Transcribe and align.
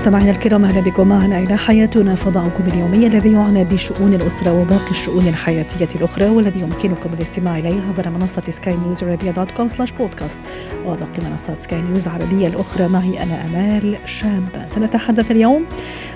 مستمعينا 0.00 0.30
الكرام 0.30 0.64
أهلا 0.64 0.80
بكم. 0.80 1.08
معنا 1.08 1.38
إلى 1.38 1.56
حياتنا 1.56 2.14
فضاؤكم 2.14 2.64
اليومي 2.66 3.06
الذي 3.06 3.32
يعنى 3.32 3.64
بشؤون 3.64 4.14
الأسرة 4.14 4.60
وباقي 4.60 4.90
الشؤون 4.90 5.26
الحياتية 5.28 5.88
الأخرى 5.94 6.28
والذي 6.28 6.60
يمكنكم 6.60 7.10
الاستماع 7.14 7.58
اليه 7.58 7.82
عبر 7.88 8.10
منصة 8.10 8.42
سكاي 8.50 8.76
نيوز 8.76 9.04
عربيه 9.04 9.30
dot 9.30 9.50
com 9.50 9.68
slash 9.68 9.90
podcast 9.90 10.40
وباقي 10.86 11.30
منصات 11.30 11.60
سكاي 11.60 11.82
نيوز 11.82 12.08
العربية 12.08 12.46
الأخرى. 12.46 12.88
معي 12.88 13.22
أنا 13.22 13.46
آمال 13.46 13.96
شابه 14.04 14.66
سنتحدث 14.66 15.30
اليوم 15.30 15.66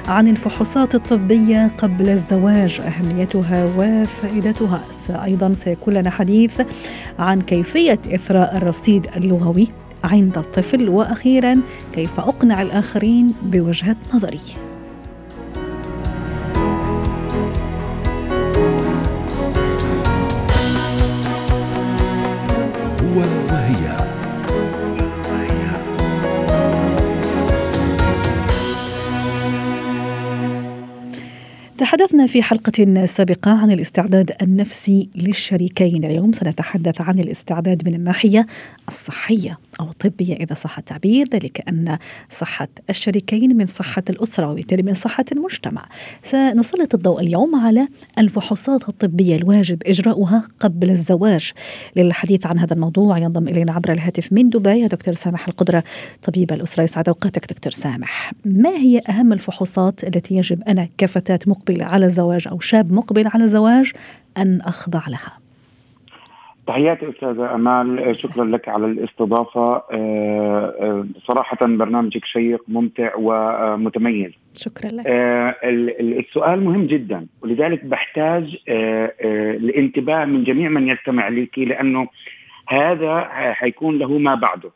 عن 0.09 0.29
الفحوصات 0.29 0.95
الطبية 0.95 1.69
قبل 1.79 2.09
الزواج 2.09 2.81
أهميتها 2.81 3.65
وفائدتها. 3.77 4.81
أيضا 5.25 5.53
سيكون 5.53 5.95
لنا 5.95 6.11
حديث 6.11 6.61
عن 7.19 7.41
كيفية 7.41 8.01
إثراء 8.15 8.57
الرصيد 8.57 9.07
اللغوي. 9.17 9.84
عند 10.05 10.39
الطفل 10.39 10.89
وأخيرا 10.89 11.61
كيف 11.95 12.21
أقنع 12.21 12.63
الآخرين 12.63 13.35
بوجهة 13.43 13.97
نظري؟ 14.15 14.41
تحدثنا 32.15 32.33
في 32.33 32.43
حلقة 32.43 33.05
سابقة 33.05 33.51
عن 33.51 33.71
الاستعداد 33.71 34.33
النفسي 34.43 35.09
للشريكين. 35.17 36.05
اليوم 36.05 36.33
سنتحدث 36.33 37.01
عن 37.01 37.19
الاستعداد 37.19 37.89
من 37.89 37.95
الناحية 37.95 38.47
الصحية 38.89 39.59
أو 39.81 39.91
الطبية 39.91 40.35
إذا 40.35 40.55
صح 40.55 40.79
التعبير 40.79 41.29
ذلك 41.35 41.69
أن 41.69 41.99
صحة 42.31 42.69
الشريكين 42.91 43.57
من 43.57 43.67
صحة 43.67 44.03
الأسرة 44.11 44.51
وبالتالي 44.51 44.83
من 44.83 44.95
صحة 44.95 45.25
المجتمع. 45.33 45.87
سنسلط 46.23 46.95
الضوء 46.95 47.21
اليوم 47.21 47.57
على 47.57 47.89
الفحوصات 48.19 48.89
الطبية 48.89 49.37
الواجب 49.37 49.83
إجراؤها 49.87 50.45
قبل 50.61 50.91
الزواج. 50.91 51.53
للحديث 51.97 52.47
عن 52.47 52.59
هذا 52.59 52.75
الموضوع 52.75 53.19
ينضم 53.19 53.49
إلينا 53.49 53.73
عبر 53.73 53.93
الهاتف 53.93 54.33
من 54.33 54.49
دبي 54.49 54.87
دكتور 54.87 55.15
سامح 55.15 55.49
القدرة 55.49 55.85
طبيب 56.23 56.53
الأسرة 56.53 56.83
يسعد 56.83 57.09
أوقاتك 57.09 57.53
دكتور 57.53 57.73
سامح. 57.73 58.33
ما 58.45 58.71
هي 58.71 59.01
أهم 59.09 59.33
الفحوصات 59.33 60.05
التي 60.05 60.35
يجب 60.35 60.63
أنا 60.63 60.89
كفتاة 60.99 61.39
مقبلة 61.47 61.85
على 61.85 62.04
الزواج 62.07 62.49
أو 62.49 62.61
شاب 62.61 62.93
مقبل 62.93 63.25
على 63.35 63.45
الزواج 63.45 63.93
أن 64.39 64.61
أخضع 64.61 65.03
لها. 65.09 65.39
تحياتي 66.67 67.11
أستاذة 67.11 67.55
أمال 67.55 68.19
شكرا 68.19 68.45
لك 68.45 68.69
على 68.69 68.87
الاستضافة. 68.87 69.83
صراحة 71.27 71.59
برنامجك 71.61 72.25
شيق 72.25 72.65
ممتع 72.69 73.11
ومتميز. 73.17 74.33
شكرا 74.55 74.91
لك. 74.91 75.05
السؤال 76.01 76.65
مهم 76.65 76.87
جدا 76.87 77.27
ولذلك 77.43 77.85
بحتاج 77.85 78.57
الانتباه 78.69 80.25
من 80.25 80.45
جميع 80.45 80.69
من 80.69 80.89
يستمع 80.89 81.29
لك 81.29 81.59
لأنه 81.59 82.09
هذا 82.69 83.29
حيكون 83.31 83.99
له 83.99 84.19
ما 84.19 84.35
بعده. 84.35 84.71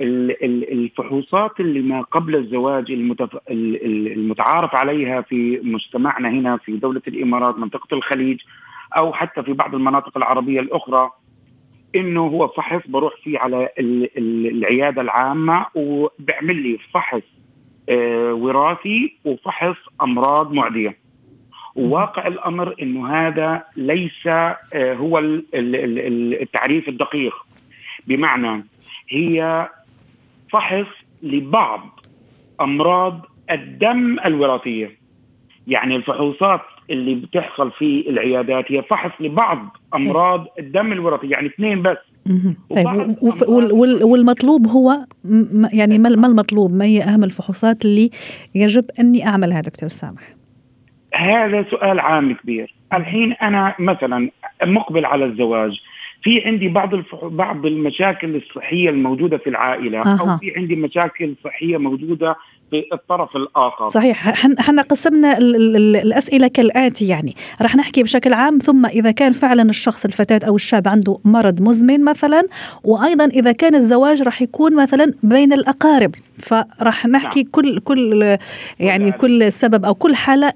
الفحوصات 0.00 1.60
اللي 1.60 1.80
ما 1.80 2.00
قبل 2.00 2.36
الزواج 2.36 2.90
المتعارف 3.50 4.74
عليها 4.74 5.20
في 5.20 5.60
مجتمعنا 5.62 6.28
هنا 6.28 6.56
في 6.56 6.76
دولة 6.76 7.02
الإمارات 7.08 7.58
منطقة 7.58 7.94
الخليج 7.94 8.40
أو 8.96 9.12
حتى 9.12 9.42
في 9.42 9.52
بعض 9.52 9.74
المناطق 9.74 10.16
العربية 10.16 10.60
الأخرى 10.60 11.10
إنه 11.96 12.20
هو 12.20 12.48
فحص 12.48 12.82
بروح 12.86 13.12
فيه 13.24 13.38
على 13.38 13.68
العيادة 13.78 15.02
العامة 15.02 15.66
وبيعمل 15.74 16.56
لي 16.56 16.78
فحص 16.92 17.22
وراثي 18.30 19.16
وفحص 19.24 19.76
أمراض 20.02 20.52
معدية. 20.52 20.96
وواقع 21.74 22.26
الأمر 22.26 22.74
إنه 22.82 23.08
هذا 23.08 23.64
ليس 23.76 24.26
هو 24.74 25.18
التعريف 25.54 26.88
الدقيق 26.88 27.34
بمعنى 28.06 28.64
هي 29.08 29.68
فحص 30.54 30.86
لبعض 31.22 32.00
أمراض 32.60 33.20
الدم 33.50 34.18
الوراثية. 34.24 34.90
يعني 35.66 35.96
الفحوصات 35.96 36.60
اللي 36.90 37.14
بتحصل 37.14 37.70
في 37.70 38.04
العيادات 38.08 38.72
هي 38.72 38.82
فحص 38.82 39.10
لبعض 39.20 39.76
أمراض 39.94 40.46
الدم 40.58 40.92
الوراثي 40.92 41.28
يعني 41.28 41.46
اثنين 41.46 41.82
بس. 41.82 41.96
طيب 42.70 43.16
والمطلوب 44.02 44.66
هو 44.66 44.92
يعني 45.72 45.98
ما 45.98 46.08
المطلوب؟ 46.08 46.72
ما 46.72 46.84
هي 46.84 47.02
أهم 47.02 47.24
الفحوصات 47.24 47.84
اللي 47.84 48.10
يجب 48.54 48.84
أني 49.00 49.26
أعملها 49.26 49.60
دكتور 49.60 49.88
سامح؟ 49.88 50.22
هذا 51.14 51.64
سؤال 51.70 52.00
عام 52.00 52.34
كبير. 52.34 52.74
الحين 52.92 53.32
أنا 53.32 53.74
مثلا 53.78 54.30
مقبل 54.64 55.04
على 55.04 55.24
الزواج. 55.24 55.80
في 56.24 56.44
عندي 56.44 56.68
بعض. 56.68 56.94
بعض 57.22 57.66
المشاكل 57.66 58.36
الصحية 58.36 58.90
الموجودة 58.90 59.38
في 59.38 59.50
العائلة 59.50 59.98
أه. 59.98 60.20
أو 60.20 60.38
في 60.38 60.52
عندي 60.56 60.76
مشاكل 60.76 61.34
صحية 61.44 61.76
موجودة 61.76 62.36
في 62.74 62.94
الطرف 62.94 63.36
الآخر. 63.36 63.88
صحيح. 63.88 64.28
إحنا 64.60 64.82
قسمنا 64.82 65.38
ال 65.38 65.76
ال 65.76 65.96
الأسئلة 65.96 66.48
كالآتي 66.48 67.08
يعني. 67.08 67.34
راح 67.62 67.76
نحكي 67.76 68.02
بشكل 68.02 68.32
عام 68.32 68.58
ثم 68.58 68.86
إذا 68.86 69.10
كان 69.10 69.32
فعلا 69.32 69.62
الشخص 69.62 70.04
الفتاة 70.04 70.48
أو 70.48 70.56
الشاب 70.56 70.88
عنده 70.88 71.18
مرض 71.24 71.62
مزمن 71.62 72.04
مثلا 72.04 72.42
وأيضا 72.84 73.24
إذا 73.24 73.52
كان 73.52 73.74
الزواج 73.74 74.22
راح 74.22 74.42
يكون 74.42 74.76
مثلا 74.76 75.12
بين 75.22 75.52
الأقارب. 75.52 76.14
فراح 76.38 77.06
نحكي 77.06 77.42
نعم. 77.42 77.50
كل 77.50 77.78
كل 77.78 78.36
يعني 78.80 79.12
كل 79.12 79.52
سبب 79.52 79.84
أو 79.84 79.94
كل 79.94 80.14
حالة 80.14 80.52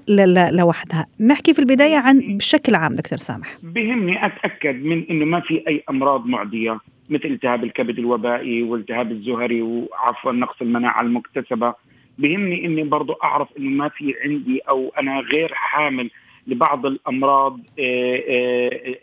لوحدها. 0.51 1.05
نحكي 1.19 1.53
في 1.53 1.59
البداية 1.59 1.97
عن 1.97 2.37
بشكل 2.37 2.75
عام 2.75 2.95
دكتور 2.95 3.17
سامح. 3.17 3.57
بهمني 3.63 4.25
أتأكد 4.25 4.75
من 4.83 5.05
إنه 5.09 5.25
ما 5.25 5.39
في 5.39 5.63
أي 5.67 5.83
أمراض 5.89 6.25
معدية 6.25 6.79
مثل 7.09 7.25
التهاب 7.25 7.63
الكبد 7.63 7.99
الوبائي 7.99 8.63
والتهاب 8.63 9.11
الزهري 9.11 9.61
وعفوا 9.61 10.31
نقص 10.31 10.55
المناعة 10.61 11.01
المكتسبة. 11.01 11.73
بهمني 12.19 12.65
إني 12.65 12.83
برضو 12.83 13.13
أعرف 13.13 13.47
إنه 13.57 13.69
ما 13.69 13.89
في 13.89 14.15
عندي 14.23 14.59
أو 14.59 14.93
أنا 14.99 15.19
غير 15.19 15.53
حامل 15.53 16.11
لبعض 16.47 16.85
الأمراض 16.85 17.59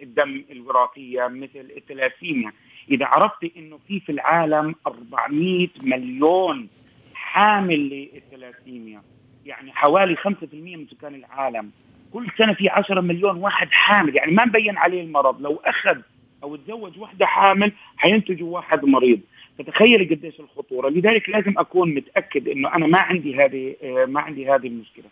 الدم 0.02 0.44
الوراثية 0.50 1.26
مثل 1.26 1.68
الثلاسيميا 1.76 2.52
إذا 2.90 3.06
عرفت 3.06 3.50
إنه 3.56 3.78
في 3.88 4.00
في 4.00 4.12
العالم 4.12 4.74
400 4.86 5.68
مليون 5.82 6.68
حامل 7.14 8.08
للثلاسيميا 8.14 9.02
يعني 9.46 9.72
حوالي 9.72 10.16
5% 10.16 10.20
من 10.52 10.86
سكان 10.90 11.14
العالم 11.14 11.70
كل 12.12 12.26
سنة 12.38 12.52
في 12.52 12.68
10 12.68 13.00
مليون 13.00 13.36
واحد 13.36 13.68
حامل. 13.70 14.16
يعني 14.16 14.32
ما 14.32 14.44
مبين 14.44 14.76
عليه 14.76 15.02
المرض 15.02 15.42
لو 15.42 15.60
أخذ 15.64 15.98
أو 16.42 16.56
تزوج 16.56 16.98
واحدة 16.98 17.26
حامل 17.26 17.72
حينتجوا 17.96 18.54
واحد 18.54 18.84
مريض. 18.84 19.20
فتخيلي 19.58 20.14
قديش 20.14 20.40
الخطورة 20.40 20.88
لذلك 20.88 21.28
لازم 21.28 21.54
أكون 21.58 21.94
متأكد 21.94 22.48
إنه 22.48 22.74
أنا 22.74 22.86
ما 22.86 22.98
عندي 22.98 23.36
هذه 23.36 23.74
ما 24.06 24.20
عندي 24.20 24.50
هذه 24.50 24.66
المشكلة 24.66 25.04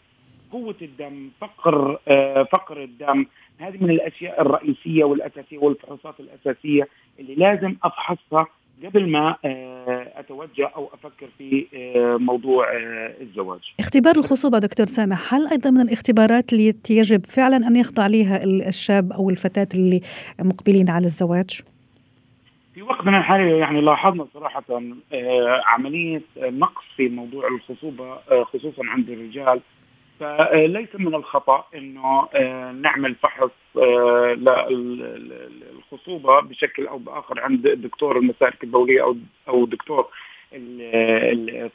قوة 0.53 0.77
الدم 0.83 1.29
فقر 1.41 1.99
فقر 2.53 2.83
الدم 2.83 3.27
هذه 3.59 3.77
من 3.81 3.91
الأشياء 3.91 4.41
الرئيسية 4.41 5.05
والأساسية 5.05 5.59
والفحوصات 5.59 6.15
الأساسية 6.21 6.89
اللي 7.21 7.35
لازم 7.35 7.77
أفحصها 7.85 8.47
قبل 8.85 9.11
ما 9.11 9.37
أتوجه 10.17 10.67
أو 10.77 10.91
أفكر 10.95 11.29
في 11.39 11.67
موضوع 12.21 12.67
الزواج. 13.21 13.61
اختبار 13.81 14.17
الخصوبة 14.17 14.59
دكتور 14.59 14.87
سامح، 14.87 15.35
هل 15.35 15.49
أيضا 15.49 15.71
من 15.71 15.81
الاختبارات 15.81 16.53
اللي 16.53 16.75
يجب 16.91 17.27
فعلا 17.27 17.57
أن 17.57 17.77
يخضع 17.77 18.07
لها 18.07 18.45
الشاب 18.45 19.13
أو 19.13 19.31
الفتاة 19.31 19.69
اللي 19.75 20.01
مقبلين 20.41 20.91
على 20.91 21.05
الزواج؟ 21.05 21.63
في 22.75 22.83
وقتنا 22.83 23.19
الحالي 23.19 23.59
يعني 23.59 23.81
لاحظنا 23.81 24.27
صراحة 24.35 24.65
عملية 25.67 26.23
نقص 26.37 26.85
في 26.97 27.09
موضوع 27.09 27.49
الخصوبة 27.49 28.17
خصوصا 28.45 28.83
عند 28.87 29.11
الرجال. 29.11 29.61
فليس 30.21 30.89
من 30.95 31.15
الخطأ 31.15 31.65
إنه 31.75 32.29
نعمل 32.73 33.15
فحص 33.15 33.51
للخصوبه 34.71 36.41
بشكل 36.41 36.87
أو 36.87 36.99
بآخر 36.99 37.41
عند 37.41 37.69
دكتور 37.69 38.19
المسالك 38.19 38.65
البوليه 38.65 39.03
أو 39.03 39.17
أو 39.49 39.67
دكتور 39.67 40.03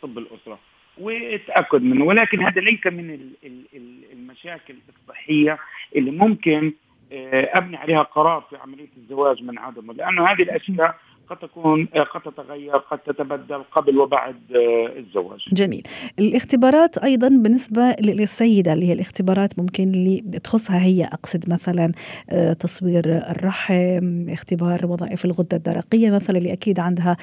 طب 0.02 0.18
الأسرة. 0.18 0.60
والتاكد 0.98 1.84
منه. 1.84 2.06
ولكن 2.06 2.42
هذا 2.42 2.62
ليس 2.62 2.88
من 2.88 3.30
المشاكل 4.14 4.76
الصحية 4.90 5.58
اللي 5.96 6.12
ممكن 6.12 6.66
آه، 6.68 6.89
أبني 7.12 7.78
عليها 7.78 8.02
قرار 8.02 8.44
في 8.50 8.58
عملية 8.58 8.90
الزواج 8.98 9.44
من 9.44 9.58
عدمه 9.58 9.94
لأنه 9.94 10.28
هذه 10.28 10.42
الأشياء 10.42 10.96
قد 11.30 11.38
تكون 11.38 11.88
آه، 11.96 12.04
قد 12.04 12.22
تتغير 12.22 12.78
قد 12.78 13.00
تتبدل 13.00 13.64
قبل 13.72 14.00
وبعد 14.00 14.36
آه، 14.56 15.00
الزواج. 15.00 15.40
جميل. 15.52 15.84
الاختبارات 16.20 16.98
أيضا 16.98 17.28
بالنسبة 17.28 17.96
للسيدة 18.02 18.74
اللي 18.74 18.88
هي 18.88 18.94
الاختبارات 18.94 19.60
ممكن 19.60 19.84
اللي 19.84 20.22
تخصها 20.44 20.82
هي 20.82 21.04
أقصد 21.04 21.50
مثلا 21.50 21.92
تصوير 22.60 23.04
الرحم 23.06 24.30
اختبار 24.30 24.86
وظائف 24.86 25.26
الغدة 25.26 25.58
الدرقية 25.58 26.12
مثلا 26.12 26.38
اللي 26.38 26.54
أكيد 26.54 26.80
عندها 26.80 27.18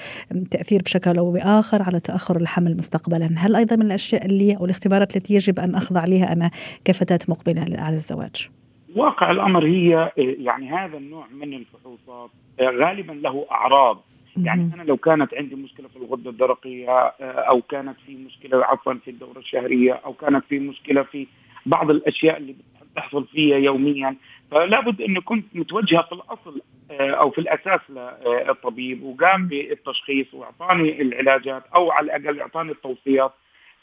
تأثير 0.50 0.82
بشكل 0.82 1.18
أو 1.18 1.32
بآخر 1.32 1.82
على 1.82 2.00
تأخر 2.00 2.36
الحمل 2.36 2.76
مستقبلا. 2.76 3.28
هل 3.36 3.56
أيضا 3.56 3.76
من 3.76 3.86
الأشياء 3.86 4.26
اللي 4.26 4.56
أو 4.56 4.64
الاختبارات 4.64 5.16
التي 5.16 5.34
يجب 5.34 5.58
أن 5.58 5.74
أخضع 5.74 6.04
لها 6.04 6.32
أنا 6.32 6.50
كفتاة 6.84 7.18
مقبلة 7.28 7.66
على 7.78 7.96
الزواج؟ 7.96 8.48
واقع 8.96 9.30
الأمر 9.30 9.64
هي 9.66 10.12
يعني 10.16 10.70
هذا 10.70 10.96
النوع 10.96 11.26
من 11.32 11.54
الفحوصات 11.54 12.30
غالبا 12.60 13.12
له 13.12 13.46
أعراض. 13.50 14.04
يعني 14.36 14.70
أنا 14.74 14.82
لو 14.82 14.96
كانت 14.96 15.34
عندي 15.34 15.54
مشكلة 15.54 15.88
في 15.88 15.96
الغدة 15.96 16.30
الدرقية 16.30 16.98
أو 17.20 17.62
كانت 17.62 17.96
في 18.06 18.14
مشكلة 18.16 18.64
عفوا 18.64 18.94
في 18.94 19.10
الدورة 19.10 19.38
الشهرية 19.38 19.92
أو 19.92 20.12
كانت 20.12 20.44
في 20.48 20.58
مشكلة 20.58 21.02
في 21.02 21.26
بعض 21.66 21.90
الأشياء 21.90 22.36
اللي 22.36 22.54
بتحصل 22.92 23.26
فيها 23.26 23.56
يوميا 23.56 24.16
فلا 24.50 24.80
بد 24.80 25.00
إني 25.00 25.20
كنت 25.20 25.44
متوجهة 25.54 26.02
في 26.02 26.12
الأصل 26.12 26.62
أو 26.90 27.30
في 27.30 27.40
الأساس 27.40 27.80
للطبيب 27.90 29.02
وقام 29.02 29.48
بالتشخيص 29.48 30.34
وأعطاني 30.34 31.02
العلاجات 31.02 31.62
أو 31.74 31.90
على 31.90 32.16
الأقل 32.16 32.40
أعطاني 32.40 32.72
التوصيات. 32.72 33.32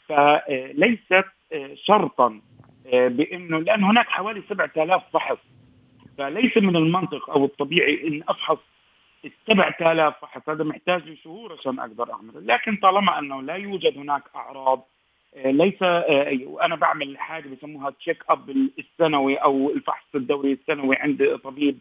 فليست 0.08 1.24
شرطا 1.74 2.26
آه، 2.26 2.53
بإنه 2.84 3.58
لأن 3.58 3.84
هناك 3.84 4.08
حوالي 4.08 4.42
7000 4.48 5.02
فحص. 5.12 5.38
فليس 6.18 6.56
من 6.56 6.76
المنطق 6.76 7.30
أو 7.30 7.44
الطبيعي 7.44 8.08
إن 8.08 8.22
أفحص 8.28 8.58
ال 9.24 9.30
7000 9.46 10.14
فحص. 10.22 10.48
هذا 10.48 10.64
محتاج 10.64 11.02
لي 11.02 11.16
شهور 11.16 11.52
عشان 11.52 11.78
أقدر 11.78 12.12
أعمله، 12.12 12.40
لكن 12.40 12.76
طالما 12.76 13.18
أنه 13.18 13.42
لا 13.42 13.54
يوجد 13.54 13.98
هناك 13.98 14.22
أعراض 14.36 14.86
آه، 15.36 15.50
ليس 15.50 15.82
آه، 15.82 16.38
وأنا 16.46 16.76
بعمل 16.76 17.18
حاجة 17.18 17.48
بسموها 17.48 17.90
check 17.90 18.24
up 18.28 18.68
السنوي 18.78 19.36
أو 19.36 19.70
الفحص 19.70 20.06
الدوري 20.14 20.52
السنوي 20.52 20.96
عند 20.96 21.40
طبيب 21.44 21.78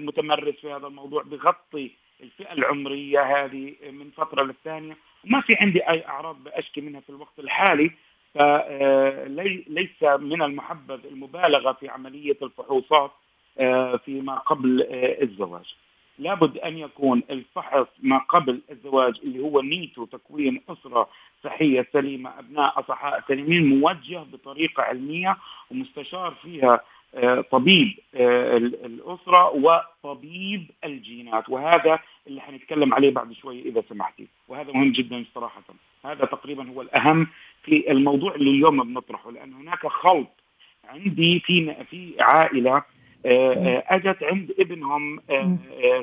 متمرس 0.00 0.54
في 0.54 0.72
هذا 0.72 0.86
الموضوع 0.86 1.22
بغطي 1.22 1.90
الفئة 2.22 2.52
العمرية 2.52 3.20
هذه 3.20 3.74
من 3.90 4.10
فترة 4.16 4.42
للثانية. 4.42 4.96
وما 5.24 5.40
في 5.40 5.54
عندي 5.54 5.88
أي 5.88 6.06
أعراض 6.06 6.44
بأشكي 6.44 6.80
منها 6.80 7.00
في 7.00 7.10
الوقت 7.10 7.38
الحالي. 7.38 7.90
فليس 8.34 10.02
من 10.02 10.42
المحبذ 10.42 11.06
المبالغة 11.06 11.72
في 11.72 11.88
عملية 11.88 12.36
الفحوصات 12.42 13.10
آه، 13.58 13.96
فيما 13.96 14.34
قبل 14.34 14.82
آه، 14.82 15.22
الزواج. 15.22 15.74
لابد 16.18 16.58
أن 16.58 16.78
يكون 16.78 17.22
الفحص 17.30 17.86
ما 18.02 18.18
قبل 18.18 18.60
الزواج 18.70 19.20
اللي 19.24 19.40
هو 19.40 19.60
نيته 19.60 20.08
تكوين 20.12 20.60
أسرة 20.68 21.08
صحية 21.44 21.86
سليمة 21.92 22.38
أبناء 22.38 22.80
أصحاء 22.80 23.24
سليمين 23.28 23.78
موجه 23.80 24.18
بطريقة 24.32 24.82
علمية 24.82 25.36
ومستشار 25.70 26.34
فيها 26.42 26.80
آه، 27.14 27.40
طبيب 27.40 27.98
الأسرة 28.14 29.50
وطبيب 29.50 30.70
الجينات. 30.84 31.48
وهذا 31.48 31.98
اللي 32.26 32.40
حنتكلم 32.40 32.94
عليه 32.94 33.10
بعد 33.10 33.32
شوي 33.32 33.60
إذا 33.60 33.82
سمحتي. 33.88 34.26
وهذا 34.48 34.72
مهم 34.72 34.92
جدا 34.92 35.24
صراحة. 35.34 35.62
هذا 36.04 36.24
تقريبا 36.24 36.68
هو 36.70 36.82
الأهم 36.82 37.26
في 37.64 37.90
الموضوع 37.90 38.34
اللي 38.34 38.50
اليوم 38.50 38.84
بنطرحه 38.84 39.30
لأن 39.30 39.52
هناك 39.52 39.86
خلط 39.86 40.40
عندي 40.88 41.40
في 41.40 41.74
في 41.90 42.14
عائلة 42.20 42.82
آه، 43.26 43.52
آه، 43.52 43.84
أجت 43.86 44.22
عند 44.22 44.50
ابنهم 44.58 45.20
آه، 45.30 45.56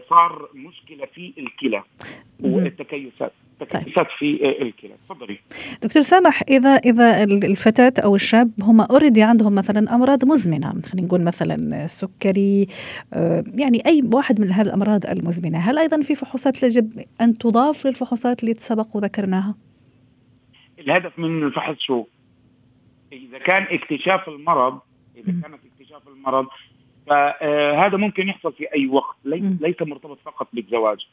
صار 0.10 0.50
مشكلة 0.54 1.06
في 1.16 1.34
الكلى 1.38 1.84
والتكيسات 2.44 3.34
تكيسات 3.60 4.08
في 4.18 4.62
الكلى. 4.62 4.92
تفضلي. 5.10 5.40
دكتور 5.84 6.02
سامح 6.02 6.44
إذا 6.50 6.70
إذا 6.70 7.24
الفتاة 7.24 7.94
أو 8.04 8.16
الشاب 8.16 8.52
هم 8.64 8.82
already 8.82 9.24
عندهم 9.24 9.56
مثلا 9.56 9.96
أمراض 9.96 10.26
مزمنة 10.26 10.82
خلينا 10.92 11.08
نقول 11.08 11.22
مثلا 11.22 11.88
سكري 11.88 12.68
يعني 13.56 13.86
أي 13.86 14.02
واحد 14.14 14.42
من 14.42 14.52
هذه 14.52 14.68
الأمراض 14.68 15.06
المزمنة 15.06 15.58
هل 15.58 15.78
أيضا 15.78 16.02
في 16.02 16.16
فحوصات 16.16 16.64
يجب 16.64 17.04
أن 17.22 17.38
تضاف 17.38 17.88
للفحوصات 17.88 18.44
اللي 18.44 18.56
سبق 18.58 18.96
وذكرناها؟ 18.96 19.56
الهدف 20.82 21.20
من 21.20 21.44
الفحص 21.44 21.76
شو؟ 21.80 22.06
إذا 23.14 23.38
كان 23.38 23.64
اكتشاف 23.64 24.30
المرض 24.30 24.80
إذا 25.16 25.42
كانت 25.42 25.60
اكتشاف 25.74 26.08
المرض 26.08 26.48
فهذا 27.08 27.98
ممكن 27.98 28.28
يحصل 28.28 28.54
في 28.54 28.74
أي 28.76 28.88
وقت 28.88 29.16
ليس 29.26 29.82
مرتبط 29.82 30.20
فقط 30.26 30.48
بالزواج. 30.54 31.08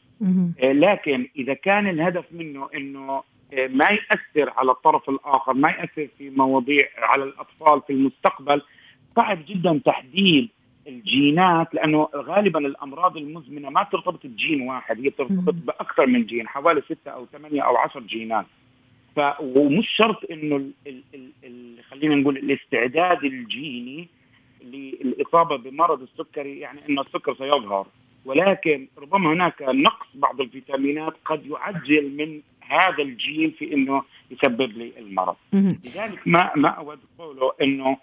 آه، 0.63 0.71
لكن 0.71 1.27
إذا 1.35 1.53
كان 1.53 1.87
الهدف 1.87 2.25
منه 2.31 2.69
إنه 2.75 3.23
آه، 3.53 3.67
ما 3.67 3.89
يأثر 3.89 4.49
على 4.57 4.71
الطرف 4.71 5.09
الآخر 5.09 5.53
ما 5.53 5.69
يأثر 5.69 6.07
في 6.17 6.29
مواضيع 6.29 6.87
على 6.97 7.23
الأطفال 7.23 7.81
في 7.87 7.93
المستقبل 7.93 8.61
صعب 9.15 9.39
جدا 9.47 9.81
تحديد 9.85 10.49
الجينات 10.87 11.73
لأنه 11.73 12.09
غالبا 12.15 12.59
الأمراض 12.59 13.17
المزمنة 13.17 13.69
ما 13.69 13.83
ترتبط 13.83 14.27
بجين 14.27 14.61
واحد 14.61 14.99
هي 14.99 15.09
ترتبط 15.09 15.53
بأكثر 15.53 16.07
من 16.07 16.25
جين 16.25 16.47
حوالي 16.47 16.81
ستة 16.81 17.11
أو 17.11 17.25
ثمانية 17.25 17.61
أو 17.61 17.77
عشر 17.77 17.99
جينات. 17.99 18.45
ف 19.19 19.21
ومش 19.39 19.89
شرط 19.95 20.31
إنه 20.31 20.55
ال 20.55 20.71
ال 20.87 21.29
ال 21.43 21.83
خلينا 21.83 22.15
نقول 22.15 22.37
الاستعداد 22.37 23.23
الجيني 23.23 24.07
للإصابة 24.63 25.55
بمرض 25.57 26.01
السكري 26.01 26.59
يعني 26.59 26.79
إنه 26.89 27.01
السكر 27.01 27.35
سيظهر. 27.35 27.87
ولكن 28.25 28.87
ربما 28.97 29.33
هناك 29.33 29.61
نقص 29.61 30.07
بعض 30.15 30.41
الفيتامينات 30.41 31.13
قد 31.25 31.45
يعجل 31.45 32.15
من 32.17 32.41
هذا 32.61 33.03
الجين 33.03 33.51
في 33.51 33.73
إنه 33.73 34.03
يسبب 34.31 34.71
لي 34.77 34.91
المرض. 34.97 35.35
لذلك 35.53 36.27
ما 36.27 36.51
ما 36.55 36.69
أود 36.69 36.99
قوله 37.19 37.51
إنه 37.61 37.97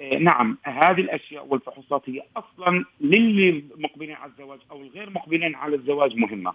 آه، 0.00 0.18
نعم 0.18 0.58
هذه 0.62 1.00
الأشياء 1.00 1.46
والفحوصات 1.46 2.02
هي 2.06 2.22
أصلا 2.36 2.84
للي 3.00 3.64
مقبلين 3.78 4.14
على 4.14 4.30
الزواج 4.30 4.58
أو 4.70 4.82
الغير 4.82 5.10
مقبلين 5.10 5.54
على 5.54 5.76
الزواج 5.76 6.16
مهمة. 6.16 6.52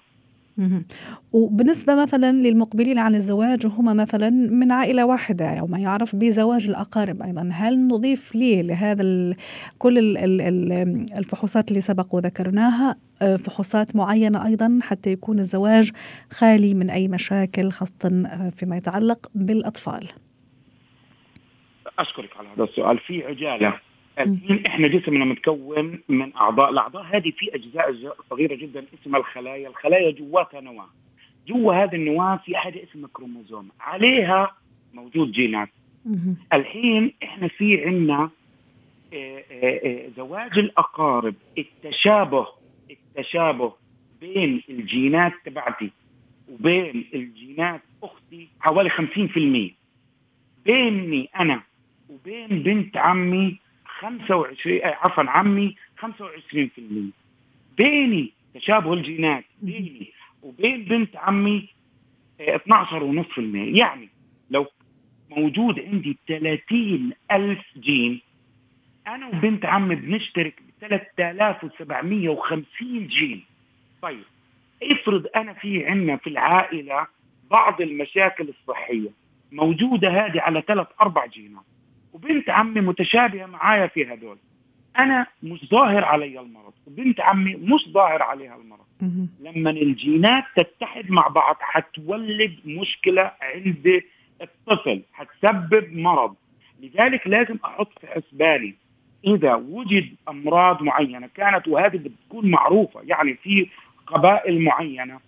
وبالنسبة 1.34 1.96
مثلا 1.96 2.32
للمقبلين 2.32 3.00
على 3.00 3.18
الزواج 3.18 3.66
وهم 3.66 3.98
مثلا 3.98 4.30
من 4.30 4.72
عائلة 4.72 5.06
واحدة 5.06 5.60
أو 5.60 5.68
ما 5.68 5.80
يعرف 5.80 6.16
بزواج 6.16 6.70
الأقارب 6.70 7.22
أيضا. 7.22 7.50
هل 7.54 7.88
نضيف 7.88 8.36
ليه 8.36 8.62
لهذا 8.62 9.36
كل 9.78 10.18
الفحوصات 11.18 11.70
اللي 11.70 11.82
سبق 11.82 12.16
وذكرناها 12.16 12.96
آه، 13.22 13.36
فحوصات 13.36 13.96
معينة 13.96 14.46
أيضا 14.46 14.80
حتى 14.82 15.12
يكون 15.12 15.40
الزواج 15.40 15.92
خالي 16.32 16.74
من 16.74 16.90
أي 16.90 17.08
مشاكل 17.08 17.72
خاصة 17.72 18.24
آه، 18.26 18.50
فيما 18.50 18.78
يتعلق 18.78 19.32
بالأطفال. 19.36 20.08
أشكرك 22.00 22.38
على 22.38 22.48
هذا 22.48 22.64
السؤال. 22.64 23.00
في 23.00 23.24
عجالة. 23.24 23.87
الحين 24.20 24.66
إحنا 24.66 24.88
جسمنا 24.88 25.26
متكون 25.26 26.00
من 26.10 26.36
أعضاء، 26.36 26.70
الأعضاء 26.70 27.04
هذه 27.04 27.32
في 27.38 27.56
أجزاء 27.56 28.16
صغيرة 28.30 28.56
جدا 28.56 28.86
اسمها 29.02 29.20
الخلايا، 29.20 29.68
الخلايا 29.70 30.12
جواتها 30.12 30.62
نواة. 30.62 30.90
جوا 31.48 31.74
هذه 31.74 31.96
النواة 31.96 32.38
في 32.46 32.58
حاجة 32.58 32.84
اسمها 32.84 33.10
كروموزوم، 33.14 33.70
عليها 33.80 34.56
موجود 34.94 35.32
جينات. 35.32 35.70
الحين 36.54 37.14
إحنا 37.24 37.48
في 37.48 37.86
عندنا 37.86 38.30
آه، 39.14 39.44
آه، 39.52 39.80
آه، 39.86 40.10
زواج 40.18 40.60
الأقارب. 40.60 41.36
التشابه 41.58 42.48
التشابه 42.92 43.74
بين 44.22 44.62
الجينات 44.70 45.34
تبعتي 45.46 45.92
وبين 46.50 47.06
الجينات 47.14 47.82
أختي 48.04 48.48
حوالي 48.60 48.90
50% 48.90 49.72
بيني 50.66 51.30
أنا 51.40 51.62
وبين 52.10 52.48
بنت 52.48 52.98
عمي 52.98 53.60
25 54.00 54.82
آه، 54.84 54.98
عفوا 55.02 55.24
عمي 55.24 55.76
25% 55.98 57.12
بيني 57.78 58.34
تشابه 58.56 58.94
الجينات 58.94 59.44
بيني 59.62 60.12
وبين 60.44 60.84
بنت 60.84 61.16
عمي 61.16 61.70
12.5% 62.40 63.40
آه، 63.40 63.56
يعني 63.56 64.10
لو 64.50 64.66
موجود 65.30 65.80
عندي 65.80 66.18
30 66.28 67.12
ألف 67.32 67.66
جين 67.78 68.22
أنا 69.08 69.28
وبنت 69.28 69.66
عمي 69.66 69.96
بنشترك 69.96 70.62
ب 70.62 70.66
3750 70.82 73.08
جين. 73.08 73.44
طيب 74.02 74.24
افرض 74.84 75.28
أنا 75.36 75.54
في 75.54 75.86
عندنا 75.86 76.18
في 76.18 76.30
العائلة 76.30 77.08
بعض 77.52 77.82
المشاكل 77.82 78.50
الصحية 78.50 79.10
موجودة 79.52 80.10
هذه 80.10 80.42
على 80.42 80.64
ثلاث 80.68 80.88
أربع 81.02 81.26
جينات. 81.26 81.64
وبنت 82.18 82.50
عمي 82.50 82.82
متشابهة 82.82 83.46
معايا 83.46 83.88
في 83.88 84.14
هدول. 84.14 84.38
أنا 84.98 85.28
مش 85.44 85.70
ظاهر 85.70 86.06
علي 86.06 86.40
المرض 86.40 86.74
وبنت 86.88 87.20
عمي 87.20 87.56
مش 87.56 87.90
ظاهر 87.90 88.24
عليها 88.24 88.56
المرض. 88.56 88.86
لما 89.40 89.70
الجينات 89.70 90.44
تتحد 90.56 91.12
مع 91.12 91.28
بعض 91.28 91.56
حتولد 91.60 92.56
مشكلة 92.66 93.32
عند 93.42 94.02
الطفل 94.42 95.02
حتسبب 95.14 95.94
مرض. 95.94 96.36
لذلك 96.82 97.28
لازم 97.28 97.58
أحط 97.66 98.00
في 98.00 98.08
حسباني 98.08 98.76
إذا 99.28 99.56
وجد 99.56 100.16
أمراض 100.30 100.82
معينة 100.84 101.30
كانت 101.36 101.68
وهذه 101.68 101.98
بتكون 101.98 102.52
معروفة 102.52 103.02
يعني 103.04 103.34
في 103.34 103.68
قبائل 104.08 104.62
معينة 104.62 105.20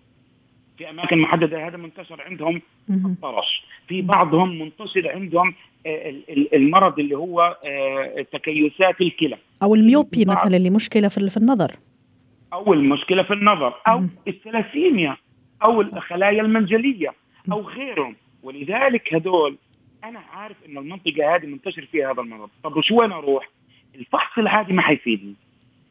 في 0.79 0.89
أماكن 0.89 1.17
محددة 1.17 1.67
هذا 1.67 1.77
منتشر 1.77 2.21
عندهم 2.21 2.61
الطرش. 2.89 3.63
في 3.87 4.01
بعضهم 4.01 4.59
منتشر 4.59 5.11
عندهم 5.11 5.53
آه، 5.85 6.13
المرض 6.53 6.99
اللي 6.99 7.17
هو 7.17 7.57
آه، 7.67 8.25
تكيسات 8.31 9.01
الكلى. 9.01 9.37
أو 9.63 9.75
الميوبي 9.75 10.25
مثلا 10.25 10.57
اللي 10.57 10.69
مشكلة 10.69 11.07
في 11.07 11.37
النظر. 11.37 11.71
أو 12.53 12.73
المشكلة 12.73 13.23
في 13.23 13.33
النظر 13.33 13.73
أو 13.87 14.03
الثلاسيميا 14.27 15.17
أو 15.63 15.81
الخلايا 15.81 16.41
المنجلية 16.41 17.13
أو 17.51 17.61
غيرهم. 17.61 18.15
ولذلك 18.43 19.13
هدول 19.13 19.57
أنا 20.03 20.19
عارف 20.19 20.57
إن 20.69 20.77
المنطقة 20.77 21.35
هذه 21.35 21.45
منتشر 21.45 21.87
فيها 21.91 22.13
هذا 22.13 22.21
المرض. 22.21 22.49
طب 22.63 22.77
وش 22.77 22.91
وين 22.91 23.11
أروح؟ 23.11 23.49
الفحص 23.95 24.37
العادي 24.37 24.73
ما 24.73 24.81
حيفيدني. 24.81 25.35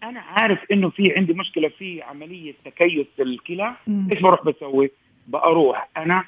أنا 0.02 0.20
عارف 0.20 0.58
إنه 0.72 0.90
في 0.90 1.12
عندي 1.16 1.32
مشكلة 1.32 1.68
في 1.68 2.02
عملية 2.02 2.54
تكيس 2.64 3.06
الكلى. 3.20 3.74
إيش 4.12 4.20
بروح 4.20 4.44
بسوي؟ 4.44 4.90
بروح 5.26 5.88
أنا 5.96 6.24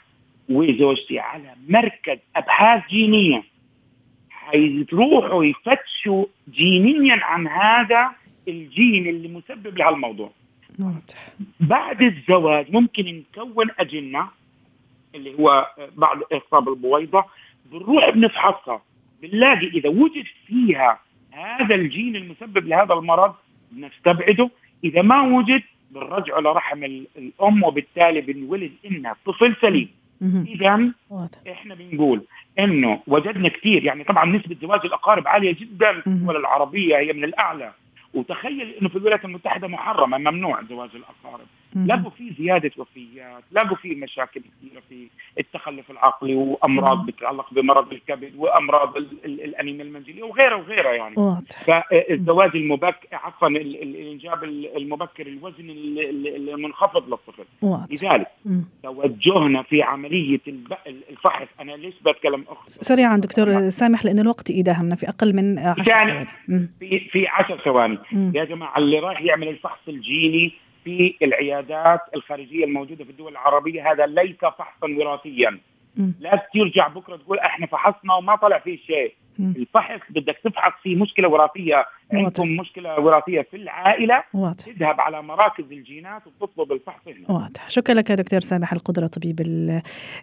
وزوجتي 0.49 1.19
على 1.19 1.55
مركز 1.69 2.19
أبحاث 2.37 2.89
جينية. 2.89 3.43
حيروحوا 4.31 5.45
يفتشوا 5.45 6.25
جينيا 6.51 7.21
عن 7.23 7.49
هذا 7.49 8.11
الجين 8.49 9.07
اللي 9.07 9.29
مسبب 9.29 9.79
لهالموضوع 9.79 10.31
واضح. 10.79 11.33
بعد 11.61 12.03
الزواج 12.03 12.73
ممكن 12.73 13.25
نكون 13.37 13.71
أجنة 13.79 14.29
اللي 15.15 15.39
هو 15.39 15.67
بعد 15.97 16.23
اصاب 16.33 16.69
البويضة. 16.69 17.25
بنروح 17.73 18.11
بنفحصها. 18.11 18.83
بنلاقي 19.23 19.67
إذا 19.67 19.89
وجد 19.89 20.25
فيها 20.47 21.01
هذا 21.33 21.75
الجين 21.75 22.17
المسبب 22.17 22.67
لهذا 22.67 22.95
المرض 22.95 23.35
بنستبعده 23.71 24.51
إذا 24.85 25.03
ما 25.03 25.23
وجد 25.23 25.63
بنرجعه 25.91 26.41
لرحم 26.41 26.85
الأم 26.85 27.63
وبالتالي 27.63 28.21
بنولد 28.21 28.73
إنها 28.87 29.17
طفل 29.27 29.57
سليم. 29.61 29.89
اذا 30.47 30.93
إحنا 31.51 31.75
بنقول 31.75 32.23
إنه 32.59 33.01
وجدنا 33.07 33.49
كثير 33.49 33.85
يعني 33.85 34.05
طبعا 34.05 34.25
نسبة 34.37 34.57
زواج 34.63 34.81
الأقارب 34.85 35.29
عالية 35.29 35.53
جدا 35.53 36.01
في 36.01 36.07
الدول 36.07 36.37
العربية 36.37 36.99
هي 36.99 37.13
من 37.13 37.25
الأعلى. 37.25 37.73
وتخيل 38.15 38.75
إنه 38.81 38.89
في 38.89 38.97
الولايات 38.97 39.25
المتحدة 39.25 39.69
محرمة 39.69 40.19
ممنوع 40.19 40.63
زواج 40.63 40.91
الأقارب. 40.95 41.47
لقوا 41.77 42.11
في 42.11 42.33
زيادة 42.39 42.71
وفيات 42.77 43.43
لقوا 43.53 43.77
في 43.77 43.95
مشاكل 43.95 44.41
كثيرة 44.41 44.83
في 44.89 45.09
التخلف 45.39 45.91
العقلي 45.91 46.35
وأمراض 46.35 47.07
بتتعلق 47.07 47.55
بمرض 47.55 47.93
الكبد 47.93 48.33
وأمراض 48.37 48.97
الأنيميا 49.25 49.85
المنزلية 49.85 50.23
وغيرها 50.23 50.55
وغيرها 50.57 50.93
يعني. 50.93 51.15
واضح. 51.19 51.65
فالزواج 51.65 52.51
المبكر 52.55 53.09
عفوا 53.13 53.49
الإنجاب 53.49 54.45
المبكر 54.77 55.27
الوزن 55.27 55.71
المنخفض 55.71 57.09
للطفل. 57.09 57.45
واضح. 57.63 57.87
لذلك 57.91 58.27
توجهنا 58.83 59.63
في 59.63 59.83
عملية 59.83 60.41
الفحص. 61.11 61.47
أنا 61.61 61.73
ليش 61.73 61.95
بتكلم 62.07 62.45
أخت؟ 62.49 62.69
سريعا 62.69 63.17
دكتور 63.17 63.69
سامح 63.69 64.05
لأن 64.05 64.19
الوقت 64.19 64.51
يداهمنا 64.51 64.97
في 64.97 65.09
أقل 65.09 65.37
من 65.37 65.59
10 65.59 65.83
ثواني. 65.83 66.27
في 66.81 66.99
في 66.99 67.29
10 67.29 67.57
ثواني. 67.57 67.99
يا 68.13 68.45
جماعة 68.45 68.79
اللي 68.79 68.99
راح 68.99 69.21
يعمل 69.23 69.49
الفحص 69.49 69.81
الجيني 69.89 70.53
في 70.85 71.17
العيادات 71.23 72.01
الخارجية 72.15 72.65
الموجودة 72.65 73.05
في 73.05 73.11
الدول 73.11 73.33
العربية 73.33 73.93
هذا 73.93 74.07
ليس 74.07 74.37
فحصا 74.37 74.89
وراثيا. 74.99 75.59
لا 76.21 76.49
ترجع 76.55 76.89
بكرة 76.89 77.17
تقول 77.17 77.39
إحنا 77.39 77.67
فحصنا 77.67 78.15
وما 78.15 78.37
طلع 78.37 78.59
فيه 78.59 78.79
شيء. 78.87 79.15
الفحص 79.41 80.01
بدك 80.11 80.39
تفحص 80.45 80.73
في 80.83 80.95
مشكلة 80.95 81.29
وراثية. 81.29 81.87
عندكم 82.15 82.49
مشكلة 82.49 83.01
وراثية 83.01 83.43
في 83.51 83.57
العائلة. 83.57 84.25
واضح. 84.35 84.65
تذهب 84.65 85.01
على 85.01 85.23
مراكز 85.23 85.65
الجينات 85.71 86.23
وتطلب 86.27 86.73
الفحص 86.73 87.09
هنا. 87.09 87.31
واضح. 87.31 87.71
شكرا 87.71 87.95
لك 87.95 88.13
دكتور 88.13 88.41
سامح 88.41 88.73
القدرة 88.73 89.07
طبيب 89.07 89.41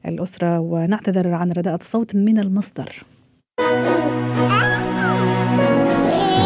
الأسرة. 0.06 0.60
ونعتذر 0.60 1.34
عن 1.34 1.52
رداءة 1.52 1.76
الصوت 1.76 2.16
من 2.16 2.40
المصدر. 2.40 2.90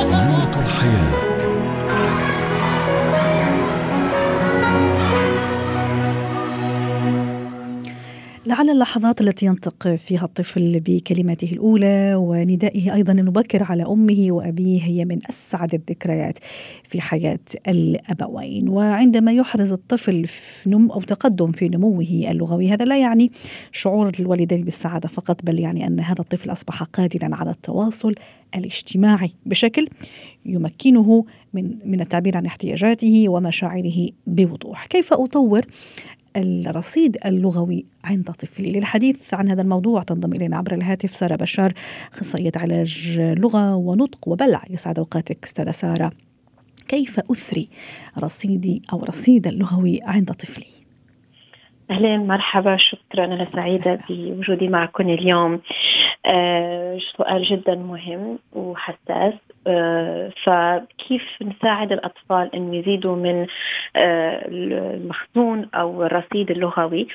زينة 0.03 0.65
الحياة. 0.65 1.30
لعل 8.51 8.69
اللحظات 8.69 9.21
التي 9.21 9.45
ينطق 9.45 9.87
فيها 9.95 10.25
الطفل 10.25 10.79
بكلماته 10.79 11.51
الأولى 11.51 12.15
وندائه 12.15 12.93
أيضا 12.93 13.13
المبكر 13.13 13.63
على 13.63 13.83
أمه 13.83 14.27
وأبيه 14.29 14.83
هي 14.83 15.05
من 15.05 15.19
أسعد 15.29 15.73
الذكريات 15.73 16.39
في 16.83 17.01
حياة 17.01 17.39
الأبوين 17.67 18.69
وعندما 18.69 19.31
يحرز 19.31 19.71
الطفل 19.71 20.27
في 20.27 20.69
نم 20.69 20.91
أو 20.91 21.01
تقدم 21.01 21.51
في 21.51 21.69
نموه 21.69 22.07
اللغوي 22.31 22.69
هذا 22.69 22.85
لا 22.85 22.97
يعني 22.97 23.31
شعور 23.71 24.11
الوالدين 24.19 24.61
بالسعادة 24.61 25.07
فقط 25.07 25.43
بل 25.43 25.59
يعني 25.59 25.87
أن 25.87 25.99
هذا 25.99 26.21
الطفل 26.21 26.51
أصبح 26.51 26.83
قادرا 26.83 27.29
على 27.35 27.51
التواصل 27.51 28.15
الاجتماعي 28.55 29.31
بشكل 29.45 29.87
يمكنه 30.45 31.25
من 31.53 31.77
من 31.85 32.01
التعبير 32.01 32.37
عن 32.37 32.45
احتياجاته 32.45 33.29
ومشاعره 33.29 34.09
بوضوح. 34.27 34.85
كيف 34.85 35.13
أطور 35.13 35.65
الرصيد 36.35 37.17
اللغوي 37.25 37.85
عند 38.03 38.31
طفلي. 38.31 38.71
للحديث 38.71 39.33
عن 39.33 39.49
هذا 39.49 39.61
الموضوع 39.61 40.03
تنضم 40.03 40.33
إلينا 40.33 40.57
عبر 40.57 40.73
الهاتف 40.73 41.15
سارة 41.15 41.35
بشار 41.35 41.73
أخصائية 42.13 42.51
علاج 42.55 43.19
لغة 43.19 43.75
ونطق 43.75 44.27
وبلع. 44.27 44.61
يسعد 44.69 44.99
أوقاتك 44.99 45.43
أستاذة 45.43 45.71
سارة. 45.71 46.11
كيف 46.87 47.19
أثري 47.31 47.67
رصيدي 48.19 48.81
أو 48.93 49.03
رصيد 49.03 49.47
اللغوي 49.47 49.99
عند 50.03 50.31
طفلي؟ 50.31 50.71
اهلين 51.91 52.27
مرحبا 52.27 52.77
شكرا 52.77 53.25
أنا 53.25 53.47
سعيدة 53.53 53.99
بوجودي 54.09 54.67
معكم 54.67 55.09
اليوم. 55.09 55.61
سؤال 57.17 57.43
جدا 57.43 57.75
مهم 57.75 58.39
وحساس. 58.53 59.33
آه 59.67 60.31
فكيف 60.43 61.23
نساعد 61.41 61.91
الأطفال 61.91 62.55
إن 62.55 62.73
يزيدوا 62.73 63.15
من 63.15 63.47
آه 63.95 64.47
المخزون 64.47 65.69
أو 65.75 66.03
الرصيد 66.03 66.51
اللغوي؟ 66.51 67.07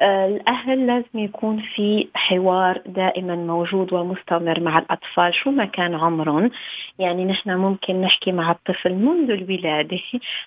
آه 0.00 0.26
الأهل 0.26 0.86
لازم 0.86 1.18
يكون 1.18 1.62
في 1.74 2.08
حوار 2.14 2.82
دائما 2.86 3.36
موجود 3.36 3.92
ومستمر 3.92 4.60
مع 4.60 4.78
الأطفال 4.78 5.34
شو 5.34 5.50
ما 5.50 5.64
كان 5.64 5.94
عمرهم. 5.94 6.50
يعني 6.98 7.24
نحن 7.24 7.50
ممكن 7.50 8.00
نحكي 8.00 8.32
مع 8.32 8.50
الطفل 8.50 8.94
منذ 8.94 9.30
الولادة 9.30 9.98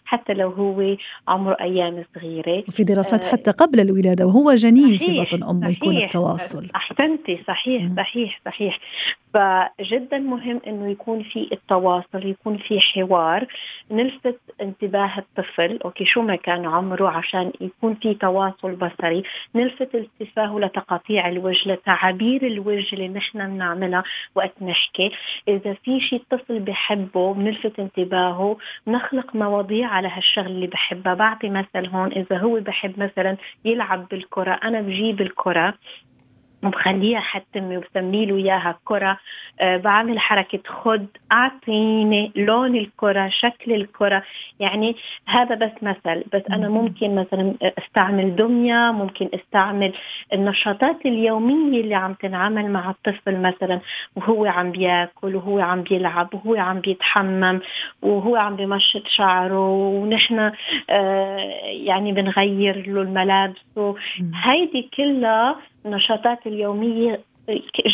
حتى 0.05 0.33
لو 0.33 0.49
هو 0.49 0.95
عمره 1.27 1.57
أيام 1.61 2.03
صغيرة. 2.15 2.63
وفي 2.67 2.83
دراسات 2.83 3.25
آه، 3.25 3.31
حتى 3.31 3.51
قبل 3.51 3.71
قبل 3.71 3.79
الولادة 3.79 4.25
وهو 4.25 4.53
جنين 4.53 4.97
في 4.97 5.19
بطن 5.19 5.43
أمه 5.43 5.69
يكون 5.69 5.97
التواصل. 5.97 6.67
أحسنتي 6.75 7.43
صحيح. 7.47 7.83
صحيح 8.01 8.41
صحيح. 8.45 8.79
فجدا 9.33 10.17
مهم 10.17 10.61
إنه 10.67 10.91
يكون 10.91 11.23
في 11.23 11.49
التواصل 11.51 12.25
يكون 12.25 12.57
في 12.57 12.79
حوار. 12.79 13.47
نلفت 13.91 14.39
انتباه 14.61 15.17
الطفل 15.17 15.79
أوكي 15.85 16.05
شو 16.05 16.21
ما 16.21 16.35
كان 16.35 16.65
عمره 16.65 17.09
عشان 17.09 17.51
يكون 17.61 17.95
في 17.95 18.13
تواصل 18.13 18.75
بصري. 18.75 19.23
نلفت 19.55 19.95
انتباهه 19.95 20.59
لتقاطيع 20.59 21.29
الوجه 21.29 21.71
لتعابير 21.73 22.47
الوجه 22.47 22.93
اللي 22.93 23.07
نحن 23.07 23.47
بنعملها 23.47 24.03
وقت 24.35 24.61
نحكي. 24.61 25.11
إذا 25.47 25.73
في 25.73 25.99
شيء 25.99 26.19
الطفل 26.21 26.59
بحبه 26.59 27.33
بنلفت 27.33 27.79
انتباهه 27.79 28.57
نخلق 28.87 29.35
مواضيع 29.35 29.87
على 29.87 30.07
هالشغل 30.07 30.45
اللي 30.45 30.67
بحبها. 30.67 31.13
بعطي 31.13 31.49
مثل 31.49 31.87
هون 31.87 32.11
إذا 32.11 32.37
هو 32.37 32.59
بحب 32.59 32.99
مثلا 32.99 33.37
يلعب 33.65 34.07
بالكرة 34.07 34.53
أنا 34.63 34.81
بجيب 34.81 35.21
الكرة. 35.21 35.73
وبخليها 36.63 37.19
حتى 37.19 37.59
وبسمي 37.59 38.25
له 38.25 38.35
إياها 38.35 38.79
كرة. 38.85 39.17
أه 39.59 39.77
بعمل 39.77 40.19
حركة 40.19 40.59
خد 40.67 41.05
أعطيني 41.31 42.31
لون 42.35 42.75
الكرة 42.75 43.29
شكل 43.29 43.73
الكرة. 43.73 44.23
يعني 44.59 44.95
هذا 45.25 45.55
بس 45.55 45.71
مثل. 45.81 46.23
بس 46.33 46.41
أنا 46.51 46.69
ممكن 46.69 47.15
مثلا 47.15 47.53
أستعمل 47.61 48.35
دمية 48.35 48.91
ممكن 48.91 49.29
أستعمل 49.33 49.93
النشاطات 50.33 51.05
اليومية 51.05 51.81
اللي 51.81 51.95
عم 51.95 52.13
تنعمل 52.13 52.71
مع 52.71 52.89
الطفل 52.89 53.41
مثلا. 53.41 53.79
وهو 54.15 54.45
عم 54.45 54.71
بياكل 54.71 55.35
وهو 55.35 55.59
عم 55.59 55.81
بيلعب 55.81 56.33
وهو 56.33 56.55
عم 56.55 56.79
بيتحمم 56.79 57.59
وهو 58.01 58.35
عم 58.35 58.55
بمشط 58.55 59.07
شعره. 59.07 59.69
ونحن 59.69 60.51
آه 60.89 61.37
يعني 61.65 62.11
بنغير 62.11 62.87
له 62.87 63.01
الملابس. 63.01 63.61
هيدي 64.43 64.89
كلها 64.97 65.55
النشاطات 65.85 66.47
اليومية 66.47 67.21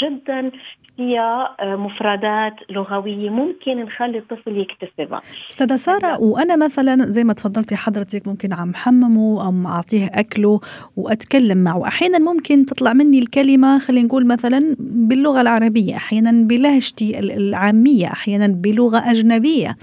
جدا 0.04 0.52
فيها 0.98 1.56
آه، 1.60 1.76
مفردات 1.76 2.54
لغوية 2.70 3.30
ممكن 3.30 3.84
نخلي 3.84 4.18
الطفل 4.18 4.58
يكتسبها. 4.58 5.22
أستاذة 5.50 5.76
سارة 5.76 6.22
وأنا 6.22 6.56
مثلا 6.56 7.06
زي 7.06 7.24
ما 7.24 7.34
تفضلتي 7.34 7.76
حضرتك 7.76 8.28
ممكن 8.28 8.54
عم 8.54 8.74
حممه 8.76 9.46
أو 9.46 9.70
أعطيه 9.70 10.06
أكله 10.14 10.60
وأتكلم 10.98 11.58
معه. 11.58 11.88
أحيانا 11.88 12.20
ممكن 12.20 12.66
تطلع 12.66 12.94
مني 12.94 13.20
الكلمة 13.20 13.80
خلينا 13.80 14.08
نقول 14.08 14.28
مثلا 14.28 14.76
باللغة 14.80 15.42
العربية 15.42 15.96
أحيانا 15.96 16.32
بلهجتي 16.32 17.20
العامية 17.20 18.08
أحيانا 18.08 18.48
بلغة 18.48 19.12
أجنبية. 19.12 19.78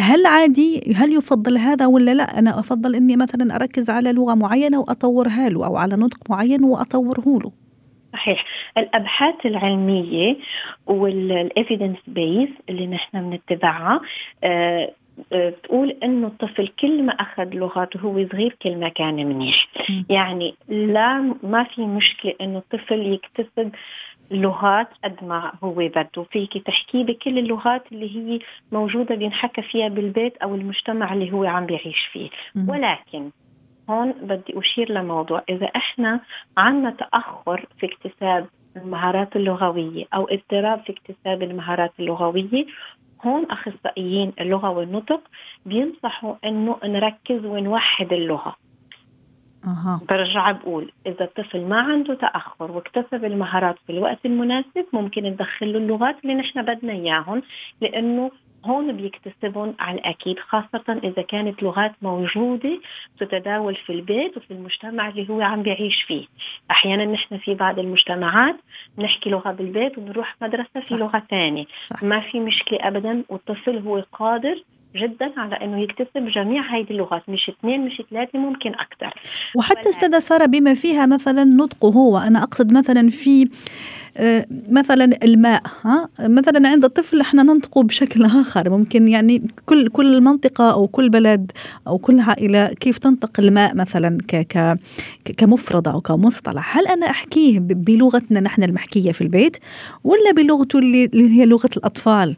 هل 0.00 0.26
عادي 0.26 0.94
هل 0.96 1.12
يفضل 1.12 1.58
هذا 1.58 1.86
ولا 1.86 2.14
لا؟ 2.14 2.38
أنا 2.38 2.58
أفضل 2.58 2.94
إني 2.94 3.16
مثلا 3.16 3.56
أركز 3.56 3.90
على 3.90 4.12
لغة 4.12 4.34
معينة 4.34 4.80
وأطورها 4.80 5.48
له 5.48 5.66
أو 5.66 5.76
على 5.76 5.96
نطق 5.96 6.30
معين 6.30 6.64
وأطوره 6.64 7.38
له. 7.44 7.52
صحيح. 8.12 8.44
الأبحاث 8.78 9.46
العلمية 9.46 10.36
وال 10.86 11.08
evidence 11.08 11.96
base 12.06 12.48
اللي 12.68 12.86
نحن 12.86 13.30
بنتبعها 13.30 14.00
آه 14.44 14.92
بتقول 15.32 15.96
إنه 16.02 16.26
الطفل 16.26 16.68
كل 16.68 17.02
ما 17.02 17.12
أخذ 17.12 17.44
لغات 17.54 17.96
وهو 17.96 18.28
صغير 18.32 18.56
كل 18.62 18.76
ما 18.76 18.88
كان 18.88 19.14
منيح. 19.26 19.68
يعني 20.08 20.54
لا 20.68 21.34
ما 21.42 21.64
في 21.64 21.82
مشكلة 21.86 22.34
إنه 22.40 22.58
الطفل 22.58 23.06
يكتسب 23.06 23.72
لغات 24.32 24.88
قد 25.04 25.24
ما 25.24 25.52
هو 25.64 25.74
بده. 25.74 26.22
فيك 26.30 26.58
تحكيه 26.66 27.04
بكل 27.04 27.38
اللغات 27.38 27.92
اللي 27.92 28.16
هي 28.16 28.38
موجودة 28.72 29.14
بينحكى 29.14 29.62
فيها 29.62 29.88
بالبيت 29.88 30.36
أو 30.36 30.54
المجتمع 30.54 31.12
اللي 31.12 31.32
هو 31.32 31.44
عم 31.44 31.66
بيعيش 31.66 32.06
فيه. 32.12 32.30
ولكن 32.68 33.30
هون 33.90 34.12
بدي 34.12 34.58
أشير 34.58 34.92
لموضوع. 34.92 35.42
إذا 35.48 35.66
إحنا 35.66 36.20
عنا 36.56 36.90
تأخر 36.90 37.66
في 37.78 37.86
اكتساب 37.86 38.46
المهارات 38.76 39.36
اللغوية 39.36 40.04
أو 40.14 40.24
اضطراب 40.24 40.80
في 40.80 40.92
اكتساب 40.92 41.42
المهارات 41.42 41.92
اللغوية 42.00 42.66
هون 43.24 43.46
أخصائيين 43.50 44.32
اللغة 44.40 44.70
والنطق 44.70 45.20
بينصحوا 45.64 46.34
إنه 46.44 46.76
نركز 46.84 47.44
ونوحد 47.44 48.12
اللغة. 48.12 48.56
أه. 49.64 50.00
برجع 50.08 50.50
بقول 50.50 50.92
إذا 51.06 51.24
الطفل 51.24 51.64
ما 51.64 51.80
عنده 51.80 52.14
تأخر 52.14 52.70
واكتسب 52.70 53.24
المهارات 53.24 53.76
في 53.86 53.92
الوقت 53.92 54.18
المناسب 54.24 54.86
ممكن 54.92 55.22
ندخل 55.22 55.72
له 55.72 55.78
اللغات 55.78 56.16
اللي 56.22 56.34
نحن 56.34 56.62
بدنا 56.62 56.92
إياهم 56.92 57.42
لأنه 57.80 58.30
هون 58.64 58.92
بيكتسبهم 58.92 59.74
على 59.78 59.98
الأكيد 59.98 60.38
خاصة 60.38 61.00
إذا 61.04 61.22
كانت 61.22 61.62
لغات 61.62 61.92
موجودة 62.02 62.80
تتداول 63.18 63.76
في 63.76 63.92
البيت 63.92 64.36
وفي 64.36 64.50
المجتمع 64.50 65.08
اللي 65.08 65.28
هو 65.30 65.40
عم 65.40 65.62
بيعيش 65.62 66.02
فيه. 66.02 66.26
أحيانا 66.70 67.04
نحن 67.04 67.38
في 67.38 67.54
بعض 67.54 67.78
المجتمعات 67.78 68.56
نحكي 68.98 69.30
لغة 69.30 69.50
بالبيت 69.50 69.98
ونروح 69.98 70.36
مدرسة 70.42 70.80
في 70.80 70.94
لغة 70.94 71.22
ثانية 71.30 71.64
ما 72.02 72.20
في 72.20 72.40
مشكلة 72.40 72.78
أبدا 72.82 73.24
والطفل 73.28 73.78
هو 73.78 74.04
قادر 74.12 74.62
جدا 74.96 75.32
على 75.36 75.56
أنه 75.56 75.82
يكتسب 75.82 76.28
جميع 76.28 76.62
هذه 76.62 76.90
اللغات 76.90 77.28
مش 77.28 77.48
اثنين 77.48 77.86
مش 77.86 78.02
ثلاثة 78.10 78.38
ممكن 78.38 78.70
أكثر. 78.70 79.14
وحتى 79.56 79.88
أستاذة 79.88 80.18
سارة 80.18 80.46
بما 80.46 80.74
فيها 80.74 81.06
مثلا 81.06 81.44
نطقه 81.44 81.88
هو 81.88 82.18
أنا 82.18 82.42
أقصد 82.42 82.72
مثلا 82.72 83.08
في 83.08 83.48
آه، 84.16 84.46
مثلا 84.70 85.24
الماء 85.24 85.62
ها؟ 85.84 86.08
مثلا 86.20 86.68
عند 86.68 86.84
الطفل 86.84 87.20
إحنا 87.20 87.42
ننطقه 87.42 87.82
بشكل 87.82 88.24
آخر 88.24 88.70
ممكن 88.70 89.08
يعني 89.08 89.42
كل 89.66 89.88
كل 89.88 90.20
منطقة 90.20 90.72
أو 90.72 90.86
كل 90.86 91.10
بلد 91.10 91.52
أو 91.86 91.98
كل 91.98 92.20
عائلة 92.20 92.66
كيف 92.66 92.98
تنطق 92.98 93.40
الماء 93.40 93.76
مثلا 93.76 94.18
ك 94.28 94.36
ك 94.36 94.78
كمفرد 95.36 95.88
أو 95.88 96.00
كمصطلح؟ 96.00 96.78
هل 96.78 96.86
أنا 96.86 97.10
أحكيه 97.10 97.58
بلغتنا 97.60 98.40
نحن 98.40 98.62
المحكية 98.62 99.12
في 99.12 99.20
البيت 99.20 99.56
ولا 100.04 100.32
بلغته 100.36 100.78
اللي 100.78 101.30
هي 101.30 101.44
لغة 101.44 101.70
الأطفال؟ 101.76 102.36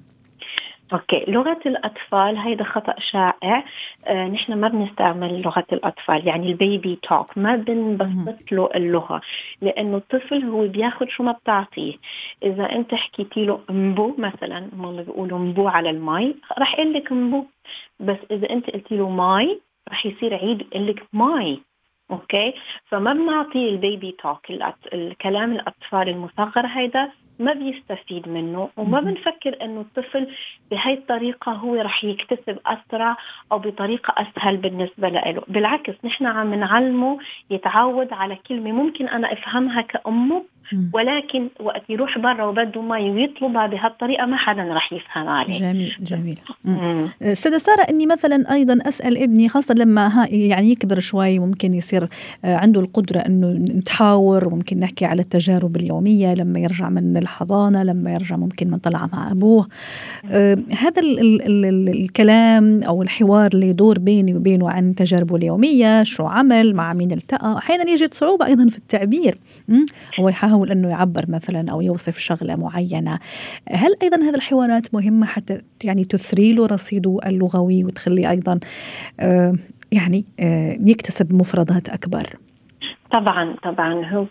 okay 0.92 1.24
لغة 1.28 1.60
الأطفال 1.66 2.36
هيدا 2.36 2.64
خطأ 2.64 2.94
شائع. 2.98 3.64
آه 4.06 4.28
نحن 4.28 4.54
ما 4.54 4.68
بنستعمل 4.68 5.42
لغة 5.42 5.64
الأطفال 5.72 6.28
يعني 6.28 6.46
ال 6.46 6.57
baby 6.57 6.98
talk 7.02 7.38
ما 7.38 7.56
بنبسط 7.56 8.52
له 8.52 8.70
اللغة 8.74 9.20
لأنه 9.60 9.96
الطفل 9.96 10.44
هو 10.44 10.66
بياخذ 10.68 11.06
شو 11.08 11.22
ما 11.22 11.32
بتعطيه. 11.32 11.94
إذا 12.42 12.72
أنت 12.72 12.94
حكيتي 12.94 13.44
له 13.44 13.60
مبو 13.70 14.14
مثلا 14.18 14.68
هم 14.72 15.02
بيقولوا 15.02 15.38
مبو 15.38 15.68
على 15.68 15.90
المي 15.90 16.34
رح 16.58 16.78
يقول 16.78 16.92
لك 16.92 17.12
مبو. 17.12 17.44
بس 18.00 18.18
إذا 18.30 18.50
أنت 18.50 18.70
قلتي 18.70 18.96
له 18.96 19.08
ماي 19.08 19.60
رح 19.90 20.06
يصير 20.06 20.34
يعيد 20.34 20.60
يقول 20.60 20.86
لك 20.86 21.02
ماي. 21.12 21.60
أوكي؟ 22.10 22.54
فما 22.84 23.12
بنعطي 23.12 23.68
ال 23.68 23.77
baby 23.77 24.12
talk 24.12 24.50
الكلام 24.94 25.52
الأطفال 25.52 26.08
المصغر 26.08 26.66
هيدا. 26.66 27.10
ما 27.38 27.52
بيستفيد 27.52 28.28
منه 28.28 28.68
وما 28.76 29.00
بنفكر 29.00 29.62
إنه 29.62 29.80
الطفل 29.80 30.28
بهي 30.70 30.94
الطريقة 30.94 31.52
هو 31.52 31.74
رح 31.74 32.04
يكتسب 32.04 32.58
اسرع 32.66 33.16
أو 33.52 33.58
بطريقة 33.58 34.14
أسهل 34.16 34.56
بالنسبة 34.56 35.08
له. 35.08 35.42
بالعكس 35.48 35.94
نحن 36.04 36.26
عم 36.26 36.54
نعلمه 36.54 37.18
يتعود 37.50 38.12
على 38.12 38.36
كلمة 38.36 38.72
ممكن 38.72 39.08
أنا 39.08 39.32
أفهمها 39.32 39.80
كأمه 39.80 40.44
ولكن 40.92 41.48
وقت 41.60 41.82
يروح 41.88 42.18
برا 42.18 42.44
وبده 42.44 42.82
مي 42.82 43.10
ويطلبها 43.10 43.66
بهالطريقه 43.66 44.26
ما 44.26 44.36
حدا 44.36 44.62
رح 44.62 44.92
يفهم 44.92 45.28
عليه. 45.28 45.58
جميل 45.58 45.96
جميل. 46.00 46.38
أستاذة 47.22 47.56
سارة 47.56 47.82
إني 47.90 48.06
مثلا 48.06 48.52
أيضا 48.52 48.78
أسأل 48.88 49.18
ابني 49.18 49.48
خاصة 49.48 49.74
لما 49.74 50.06
ها 50.06 50.26
يعني 50.30 50.70
يكبر 50.70 51.00
شوي 51.00 51.38
ممكن 51.38 51.74
يصير 51.74 52.08
آه، 52.44 52.56
عنده 52.56 52.80
القدرة 52.80 53.18
إنه 53.18 53.52
نتحاور 53.52 54.48
وممكن 54.48 54.80
نحكي 54.80 55.04
على 55.04 55.22
التجارب 55.22 55.76
اليومية 55.76 56.34
لما 56.34 56.60
يرجع 56.60 56.88
من 56.88 57.16
الحضانة 57.16 57.82
لما 57.82 58.12
يرجع 58.12 58.36
ممكن 58.36 58.70
من 58.70 58.78
طلع 58.78 59.08
مع 59.12 59.30
أبوه. 59.30 59.68
آه، 60.30 60.58
هذا 60.78 61.02
ال 61.02 61.20
ال 61.20 61.64
ال 61.64 61.88
الكلام 61.88 62.82
أو 62.82 63.02
الحوار 63.02 63.50
اللي 63.54 63.68
يدور 63.68 63.98
بيني 63.98 64.34
وبينه 64.34 64.70
عن 64.70 64.94
تجاربه 64.94 65.36
اليومية 65.36 66.02
شو 66.02 66.24
عمل 66.26 66.74
مع 66.74 66.92
مين 66.92 67.12
التقى. 67.12 67.58
أحيانا 67.58 67.90
يجد 67.90 68.14
صعوبة 68.14 68.46
أيضا 68.46 68.68
في 68.68 68.78
التعبير. 68.78 69.38
هو 70.20 70.28
يحاول 70.28 70.63
يحاول 70.64 70.70
أنه 70.70 70.88
يعبر 70.88 71.24
مثلا 71.28 71.70
أو 71.70 71.80
يوصف 71.80 72.18
شغلة 72.18 72.56
معينة. 72.56 73.18
هل 73.68 73.94
أيضا 74.02 74.16
هذه 74.16 74.34
الحوارات 74.34 74.94
مهمة 74.94 75.26
حتى 75.26 75.60
يعني 75.84 76.04
تثري 76.04 76.52
له 76.52 76.66
رصيده 76.66 77.18
اللغوي 77.26 77.84
وتخليه 77.84 78.30
أيضا 78.30 78.60
آه، 79.20 79.54
يعني 79.92 80.24
آه، 80.40 80.78
يكتسب 80.80 81.32
مفردات 81.32 81.88
أكبر؟ 81.88 82.36
طبعا 83.14 83.54
طبعا 83.62 84.04
هو 84.04 84.28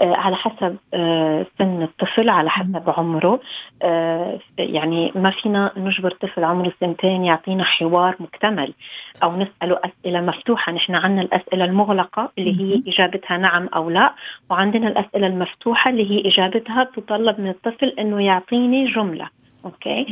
آه، 0.00 0.14
على 0.14 0.36
حسب 0.36 0.76
آه، 0.94 1.46
سن 1.58 1.82
الطفل 1.82 2.28
على 2.28 2.50
حسب 2.50 2.82
عمره. 2.96 3.40
آه، 3.82 4.38
يعني 4.58 5.12
ما 5.14 5.30
فينا 5.30 5.72
نجبر 5.76 6.10
طفل 6.10 6.44
عمره 6.44 6.72
سنتين 6.80 7.24
يعطينا 7.24 7.64
حوار 7.64 8.16
مكتمل 8.20 8.74
أو 9.22 9.36
نسأله 9.36 9.80
أسئلة 9.84 10.20
مفتوحة. 10.20 10.72
نحن 10.72 10.94
عندنا 10.94 11.22
الأسئلة 11.22 11.64
المغلقة 11.64 12.32
اللي 12.38 12.60
هي 12.60 12.82
إجابتها 12.86 13.36
نعم 13.36 13.68
أو 13.68 13.90
لا 13.90 14.14
وعندنا 14.50 14.88
الأسئلة 14.88 15.26
المفتوحة 15.26 15.90
اللي 15.90 16.10
هي 16.10 16.28
إجابتها 16.28 16.84
تطلب 16.84 17.40
من 17.40 17.48
الطفل 17.48 17.88
إنه 17.98 18.24
يعطيني 18.24 18.84
جملة. 18.84 19.28
أوكي؟ 19.66 20.06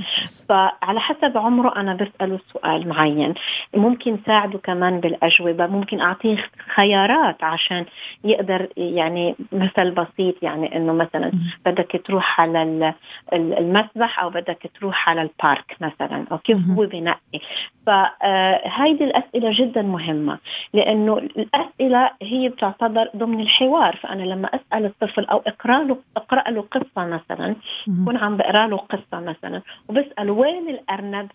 فعلى 0.49 1.01
حسب 1.01 1.39
عمره 1.39 1.77
أنا 1.77 1.95
بساله 1.95 2.39
سؤال 2.53 2.89
معين. 2.89 3.35
ممكن 3.75 4.19
ساعده 4.27 4.59
كمان 4.59 5.01
بالأجوبة 5.01 5.67
ممكن 5.67 6.01
أعطيه 6.01 6.37
خيارات 6.75 7.45
عشان 7.45 7.85
يقدر 8.25 8.69
يعني 8.77 9.35
مثل 9.53 9.91
بسيط 9.91 10.43
يعني 10.43 10.77
إنه 10.77 10.93
مثلا 10.93 11.33
بدك 11.67 12.03
تروح 12.05 12.41
على 12.41 12.95
المسبح 13.33 14.23
أو 14.23 14.31
بدك 14.31 14.71
تروح 14.81 15.09
على 15.09 15.23
ال 15.23 15.34
park 15.34 15.77
مثلا 15.81 16.25
أوكي؟ 16.33 16.55
هو 16.55 16.87
بنقي. 16.87 17.41
فهيدي 17.87 19.05
الأسئلة 19.05 19.51
جدا 19.55 19.83
مهمة 19.83 20.39
لأنه 20.73 21.19
الأسئلة 21.19 22.11
هي 22.23 22.49
بتعتبر 22.49 23.11
ضمن 23.17 23.41
الحوار. 23.41 23.97
فأنا 23.97 24.23
لما 24.23 24.49
أسأل 24.49 24.85
الطفل 24.85 25.25
أو 25.25 25.43
أقرأ 25.47 25.83
له 25.85 25.97
أقرأ 26.17 26.51
له 26.51 26.65
قصة 26.71 27.07
مثلا 27.07 27.57
بكون 27.87 28.17
عم 28.17 28.37
بقرأ 28.37 28.67
له 28.67 28.77
قصة 28.77 29.21
مثلا. 29.21 29.44
مثلا 29.45 29.63
وبسأل 29.89 30.31
وين 30.31 30.69
الأرنب 30.69 31.31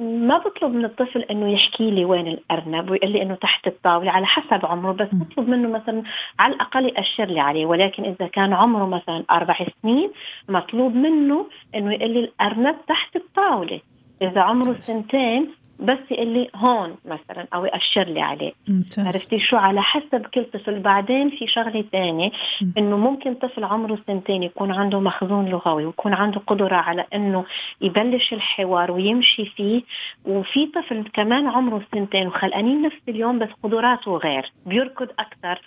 ما 0.00 0.38
بطلب 0.38 0.74
من 0.74 0.84
الطفل 0.84 1.22
إنه 1.22 1.52
يحكي 1.52 1.90
لي 1.90 2.04
وين 2.04 2.28
الأرنب 2.28 2.90
ويقول 2.90 3.10
لي 3.10 3.22
إنه 3.22 3.34
تحت 3.34 3.66
الطاولة 3.66 4.10
على 4.10 4.26
حسب 4.26 4.66
عمره 4.66 4.92
بس 4.92 5.08
بطلب 5.12 5.48
منه 5.48 5.68
مثلا 5.68 6.02
على 6.38 6.54
الأقل 6.54 6.84
يأشر 6.84 7.24
لي 7.24 7.40
عليه. 7.40 7.66
ولكن 7.66 8.04
إذا 8.04 8.26
كان 8.26 8.52
عمره 8.52 8.86
مثلا 8.86 9.24
أربع 9.30 9.56
سنين 9.82 10.10
مطلوب 10.48 10.94
منه 10.94 11.46
إنه 11.74 11.92
يقول 11.92 12.10
لي 12.10 12.20
الأرنب 12.20 12.76
تحت 12.88 13.16
الطاولة. 13.16 13.80
إذا 14.22 14.40
عمره 14.40 14.72
سنتين 14.72 15.50
بس 15.80 15.98
يقول 16.10 16.28
لي 16.28 16.50
هون 16.54 16.96
مثلا 17.04 17.46
أو 17.54 17.64
ياشر 17.64 18.04
لي 18.04 18.20
عليه. 18.20 18.52
ممتاز. 18.68 19.06
عرفتي 19.06 19.38
شو؟ 19.38 19.56
على 19.56 19.82
حسب 19.82 20.26
كل 20.34 20.44
طفل. 20.44 20.78
بعدين 20.78 21.30
في 21.30 21.46
شغلة 21.46 21.84
ثانية 21.92 22.30
إنه 22.78 22.96
ممكن 22.96 23.34
طفل 23.34 23.64
عمره 23.64 23.98
سنتين 24.06 24.42
يكون 24.42 24.72
عنده 24.72 25.00
مخزون 25.00 25.48
لغوي 25.48 25.84
ويكون 25.84 26.14
عنده 26.14 26.40
قدرة 26.46 26.76
على 26.76 27.06
إنه 27.14 27.44
يبلش 27.80 28.32
الحوار 28.32 28.92
ويمشي 28.92 29.46
فيه. 29.46 29.82
وفي 30.24 30.66
طفل 30.66 31.04
كمان 31.12 31.46
عمره 31.46 31.82
سنتين 31.94 32.26
وخلقانين 32.26 32.82
نفس 32.82 33.00
اليوم 33.08 33.38
بس 33.38 33.48
قدراته 33.62 34.16
غير. 34.16 34.52
بيركض 34.66 35.08
أكثر 35.18 35.60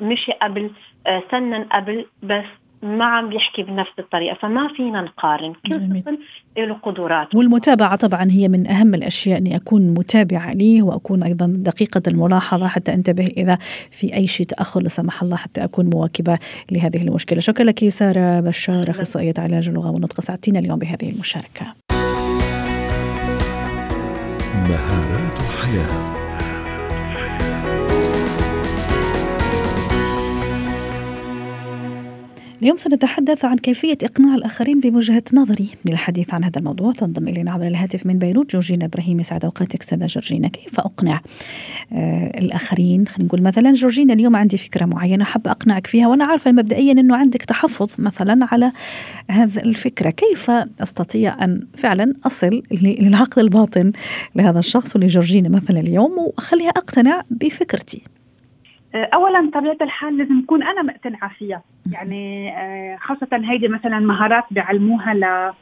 مشي 0.00 0.32
قبل 0.32 0.70
آه، 1.06 1.22
سنن 1.30 1.64
قبل 1.64 2.06
بس 2.22 2.44
ما 2.82 3.04
عم 3.04 3.28
بيحكي 3.28 3.62
بنفس 3.62 3.90
الطريقة 3.98 4.38
فما 4.42 4.68
فينا 4.76 5.00
نقارن 5.00 5.52
كل 5.52 6.02
طفل 6.02 6.18
له 6.56 6.74
قدرات 6.74 7.34
والمتابعة 7.34 7.96
طبعا 7.96 8.30
هي 8.30 8.48
من 8.48 8.70
أهم 8.70 8.94
الأشياء 8.94 9.38
إني 9.38 9.56
أكون 9.56 9.94
متابعة 9.94 10.52
ليه 10.52 10.82
وأكون 10.82 11.22
أيضا 11.22 11.46
دقيقة 11.56 12.02
الملاحظة 12.08 12.68
حتى 12.68 12.94
أنتبه 12.94 13.24
إذا 13.36 13.58
في 13.90 14.14
أي 14.14 14.26
شيء 14.26 14.46
تأخر 14.46 14.82
لا 14.82 14.88
سمح 14.88 15.22
الله 15.22 15.36
حتى 15.36 15.64
أكون 15.64 15.90
مواكبة 15.90 16.38
لهذه 16.72 17.02
المشكلة. 17.02 17.40
شكرا 17.40 17.64
لك 17.64 17.88
سارة 17.88 18.40
بشار 18.40 18.90
أخصائية 18.90 19.34
علاج 19.38 19.68
اللغة 19.68 19.90
والنطق. 19.90 20.20
سعدتينا 20.20 20.58
اليوم 20.58 20.78
بهذه 20.78 21.10
المشاركة. 21.10 21.66
مهارات 24.68 25.42
حياة. 25.62 26.17
اليوم 32.62 32.76
سنتحدث 32.76 33.44
عن 33.44 33.56
كيفية 33.56 33.98
إقناع 34.02 34.34
الآخرين 34.34 34.80
بوجهة 34.80 35.22
نظري. 35.32 35.68
للحديث 35.84 36.34
عن 36.34 36.44
هذا 36.44 36.58
الموضوع 36.58 36.92
تنضم 36.92 37.28
إلينا 37.28 37.52
عبر 37.52 37.66
الهاتف 37.66 38.06
من 38.06 38.18
بيروت 38.18 38.52
جورجينا 38.52 38.84
إبراهيم. 38.84 39.20
يسعد 39.20 39.44
أوقاتك 39.44 39.82
أستاذة 39.82 40.06
جورجينا. 40.06 40.48
كيف 40.48 40.80
أقنع 40.80 41.20
آه 41.92 42.38
الآخرين؟ 42.38 43.06
خلينا 43.06 43.28
نقول 43.28 43.42
مثلا 43.42 43.72
جورجينا 43.72 44.12
اليوم 44.12 44.36
عندي 44.36 44.56
فكرة 44.56 44.84
معينة 44.84 45.24
حابة 45.24 45.50
أقنعك 45.50 45.86
فيها 45.86 46.08
وأنا 46.08 46.24
عارفة 46.24 46.52
مبدئيا 46.52 46.92
أنه 46.92 47.16
عندك 47.16 47.42
تحفظ 47.42 47.90
مثلا 47.98 48.48
على 48.52 48.72
هذه 49.30 49.58
الفكرة. 49.58 50.10
كيف 50.10 50.50
أستطيع 50.82 51.44
أن 51.44 51.66
فعلا 51.76 52.14
أصل 52.26 52.62
للعقل 52.82 53.42
الباطن 53.42 53.92
لهذا 54.36 54.58
الشخص 54.58 54.96
ولجورجينا 54.96 55.48
مثلا 55.48 55.80
اليوم؟ 55.80 56.18
وأخليها 56.18 56.70
أقتنع 56.70 57.22
بفكرتي. 57.30 58.02
اولا 58.94 59.50
طبيعة 59.54 59.76
الحال 59.80 60.18
لازم 60.18 60.38
اكون 60.44 60.62
أنا 60.62 60.82
مقتنعة 60.82 61.30
فيها. 61.38 61.62
يعني 61.92 62.52
آه، 62.56 62.96
خاصة 62.96 63.28
هيدي 63.32 63.68
مثلا 63.68 63.98
مهارات 63.98 64.44
بيعلموها 64.50 65.14
ل 65.14 65.52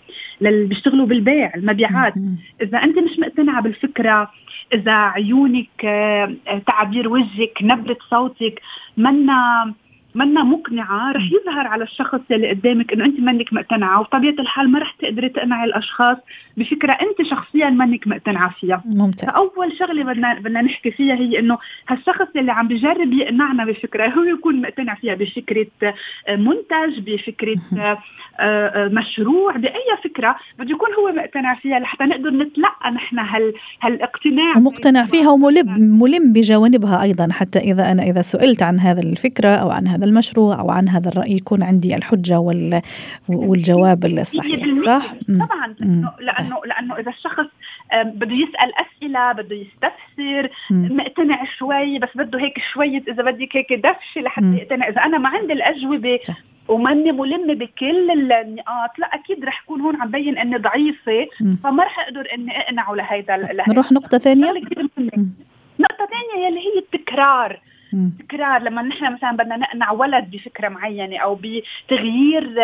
للي 0.40 0.66
بيشتغلوا 0.66 1.06
بالبيع 1.06 1.54
المبيعات. 1.54 2.14
إذا 2.62 2.78
أنت 2.78 2.98
مش 2.98 3.18
مقتنعة 3.18 3.62
بالفكرة 3.62 4.30
إذا 4.74 4.92
عيونك 4.92 5.84
آه، 5.84 6.34
تعابير 6.66 7.08
وجهك 7.08 7.58
نبرة 7.62 7.96
صوتك 8.10 8.60
منا 8.96 9.74
منا 10.16 10.42
مقنعة 10.42 11.12
رح 11.12 11.22
يظهر 11.22 11.66
على 11.66 11.84
الشخص 11.84 12.20
اللي 12.30 12.50
قدامك 12.50 12.92
إنه 12.92 13.04
أنت 13.04 13.20
منك 13.20 13.52
مقتنعة 13.52 14.00
وبطبيعه 14.00 14.34
الحال 14.38 14.70
ما 14.70 14.78
رح 14.78 14.94
تقدري 15.00 15.28
تقنعي 15.28 15.64
الأشخاص 15.64 16.16
بفكرة 16.56 16.92
أنت 16.92 17.28
شخصيا 17.30 17.70
منك 17.70 18.08
مقتنعة 18.08 18.54
فيها. 18.60 18.82
ممتاز. 18.84 19.30
فأول 19.30 19.78
شغلة 19.78 20.04
بدنا 20.04 20.34
بدنا 20.34 20.62
نحكي 20.62 20.90
فيها 20.90 21.14
هي 21.14 21.38
إنه 21.38 21.58
هالشخص 21.88 22.26
اللي 22.36 22.52
عم 22.52 22.68
بجرب 22.68 23.12
يقنعنا 23.12 23.64
بفكرة 23.64 24.08
هو 24.08 24.22
يكون 24.22 24.60
مقتنع 24.60 24.94
فيها 24.94 25.14
بفكرة 25.14 25.66
آه، 25.82 26.36
منتج 26.36 27.00
بفكرة 27.00 27.56
آه، 27.78 27.98
آه، 28.40 28.88
مشروع 28.88 29.56
بأي 29.56 29.96
فكرة 30.04 30.36
بده 30.58 30.70
يكون 30.70 30.88
هو 30.98 31.12
مقتنع 31.12 31.54
فيها 31.54 31.78
لحتى 31.78 32.04
نقدر 32.04 32.30
نتلقى 32.30 32.90
نحن 32.90 33.18
هال 33.18 33.52
هالاقتناع. 33.82 34.56
ومقتنع 34.56 35.04
فيها 35.04 35.30
وملم 35.30 35.66
ملم 36.02 36.32
بجوانبها 36.32 37.02
أيضا 37.02 37.28
حتى 37.32 37.58
إذا 37.58 37.92
أنا 37.92 38.02
إذا 38.02 38.22
سئلت 38.22 38.62
عن 38.62 38.80
هذا 38.80 39.02
الفكرة 39.02 39.48
أو 39.48 39.70
عن 39.70 39.88
هذا 39.88 40.05
المشروع 40.06 40.60
أو 40.60 40.70
عن 40.70 40.88
هذا 40.88 41.08
الرأي 41.08 41.32
يكون 41.32 41.62
عندي 41.62 41.96
الحجة 41.96 42.38
وال 42.38 42.82
والجواب 43.28 44.04
الصحيح 44.04 44.66
صح؟ 44.86 45.14
طبعا 45.28 45.74
لأنه 45.80 46.12
لأنه 46.20 46.60
لأنه 46.66 46.98
إذا 46.98 47.10
الشخص 47.10 47.46
بده 48.04 48.34
يسأل 48.34 48.72
أسئلة 48.86 49.32
بده 49.32 49.56
يستفسر 49.56 50.50
مقتنع 50.70 51.44
شوي 51.58 51.98
بس 51.98 52.08
بده 52.14 52.40
هيك 52.40 52.58
شوية 52.72 53.02
إذا 53.08 53.22
بدك 53.22 53.56
هيك 53.56 53.72
دفشة 53.72 54.20
لحتى 54.20 54.56
يقتنع. 54.56 54.88
إذا 54.88 55.00
أنا 55.00 55.18
ما 55.18 55.28
عندي 55.28 55.52
الأجوبة 55.52 56.20
وماني 56.68 57.12
ملمة 57.12 57.54
بكل 57.54 58.10
النقاط 58.10 58.98
لا 58.98 59.06
أكيد 59.06 59.44
رح 59.44 59.62
اكون 59.64 59.80
هون 59.80 59.96
عم 60.02 60.10
بين 60.10 60.38
إني 60.38 60.56
ضعيفة 60.56 61.26
فما 61.64 61.84
رح 61.84 61.98
أقدر 61.98 62.28
إني 62.34 62.58
أقنعه 62.60 62.94
لهيدا 62.94 63.36
نروح 63.68 63.92
نقطة 63.92 64.18
ثانية؟ 64.18 64.52
نقطة 65.80 66.06
ثانية 66.06 66.46
يلي 66.46 66.60
هي 66.60 66.78
التكرار. 66.78 67.60
تكرار 68.18 68.62
لما 68.62 68.82
نحن 68.82 69.12
مثلا 69.12 69.32
بدنا 69.32 69.56
نقنع 69.56 69.90
ولد 69.90 70.30
بفكرة 70.30 70.68
معينة 70.68 71.18
أو 71.18 71.38
بتغيير 71.42 72.62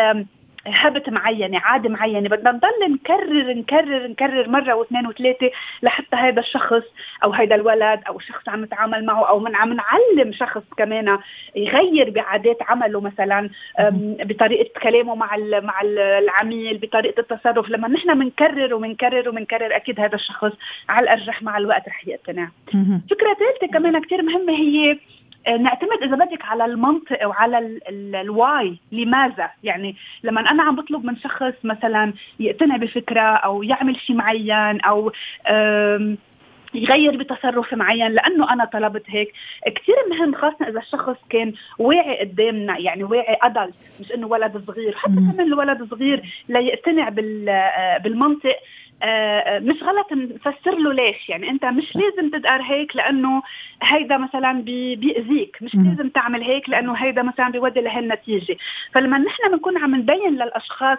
هبت 0.67 1.11
معينة 1.11 1.59
عادة 1.59 1.89
معينة 1.89 2.29
بدنا 2.29 2.53
نضل 2.53 2.95
نكرر 2.95 3.53
نكرر 3.53 4.07
نكرر 4.07 4.49
مرة 4.49 4.75
واثنين 4.75 5.07
وثلاثة 5.07 5.51
لحتى 5.83 6.17
هذا 6.17 6.41
الشخص 6.41 6.83
أو 7.25 7.33
هذا 7.33 7.55
الولد 7.55 8.01
أو 8.09 8.19
شخص 8.19 8.49
عم 8.49 8.65
نتعامل 8.65 9.05
معه 9.05 9.29
أو 9.29 9.39
من 9.39 9.57
عم 9.57 9.73
نعلم 9.73 10.33
شخص 10.33 10.63
كمان 10.77 11.19
يغير 11.57 12.11
بعادات 12.11 12.57
عمله 12.63 13.01
مثلا 13.01 13.51
بطريقة 14.01 14.81
كلامه 14.83 15.15
مع 15.15 15.37
مع 15.63 15.81
العميل 15.83 16.79
بطريقة 16.79 17.21
التصرف. 17.21 17.69
لما 17.71 17.89
نحن 17.89 18.19
بنكرر 18.19 18.75
وبنكرر 18.75 19.29
وبنكرر 19.29 19.77
أكيد 19.77 20.01
هذا 20.01 20.15
الشخص 20.15 20.53
على 20.89 21.05
الأرجح 21.05 21.43
مع 21.43 21.59
الوقت 21.59 21.89
رح 21.89 22.09
يقتنع. 22.09 22.49
فكرة 23.11 23.35
ثالثة 23.35 23.73
كمان 23.73 24.01
كثير 24.03 24.23
مهمة 24.23 24.53
هي 24.53 24.99
نعتمد 25.49 26.03
إذا 26.03 26.17
بدك 26.17 26.45
على 26.45 26.65
المنطق 26.65 27.27
وعلى 27.27 27.81
الواي 27.89 28.79
لماذا؟ 28.93 29.51
يعني 29.63 29.97
لما 30.23 30.41
أنا 30.41 30.63
عم 30.63 30.77
بطلب 30.77 31.05
من 31.05 31.17
شخص 31.17 31.55
مثلا 31.65 32.13
يقتنع 32.41 32.77
بفكرة 32.77 33.21
أو 33.21 33.63
يعمل 33.63 33.97
شيء 33.97 34.17
معين 34.17 34.81
أو 34.81 35.13
يغير 36.75 37.17
بتصرف 37.17 37.75
معين 37.75 38.13
لأنه 38.13 38.53
أنا 38.53 38.65
طلبت 38.65 39.05
هيك. 39.09 39.33
كثير 39.67 39.95
مهم 40.11 40.35
خاصة 40.35 40.69
إذا 40.69 40.79
الشخص 40.79 41.17
كان 41.31 41.53
واعي 41.79 42.21
قدامنا 42.21 42.79
يعني 42.79 43.05
واعي 43.05 43.39
ادلت 43.43 43.75
مش 44.01 44.13
إنه 44.13 44.27
ولد 44.27 44.65
صغير. 44.67 44.95
حتى 44.97 45.15
كمان 45.15 45.41
الولد 45.41 45.89
صغير 45.91 46.23
ليقتنع 46.49 47.09
بالمنطق 48.05 48.57
آه، 49.05 49.59
مش 49.59 49.83
غلط 49.83 50.13
نفسر 50.13 50.79
له 50.79 50.93
ليش. 50.93 51.29
يعني 51.29 51.51
أنت 51.51 51.65
مش 51.65 51.97
لازم 51.97 52.31
تدقر 52.31 52.63
هيك 52.63 52.97
لأنه 52.97 53.43
هيدا 53.83 54.17
مثلا 54.17 54.63
بيأذيك. 54.97 55.57
مش 55.63 55.75
لازم 55.75 56.09
تعمل 56.09 56.43
هيك 56.43 56.69
لأنه 56.69 56.93
هيدا 56.95 57.23
مثلا 57.23 57.49
بيودي 57.49 57.81
لهالنتيجة. 57.81 58.57
فلما 58.95 59.19
نحن 59.19 59.51
بنكون 59.53 59.79
عم 59.79 59.95
نبين 59.95 60.35
للأشخاص 60.35 60.99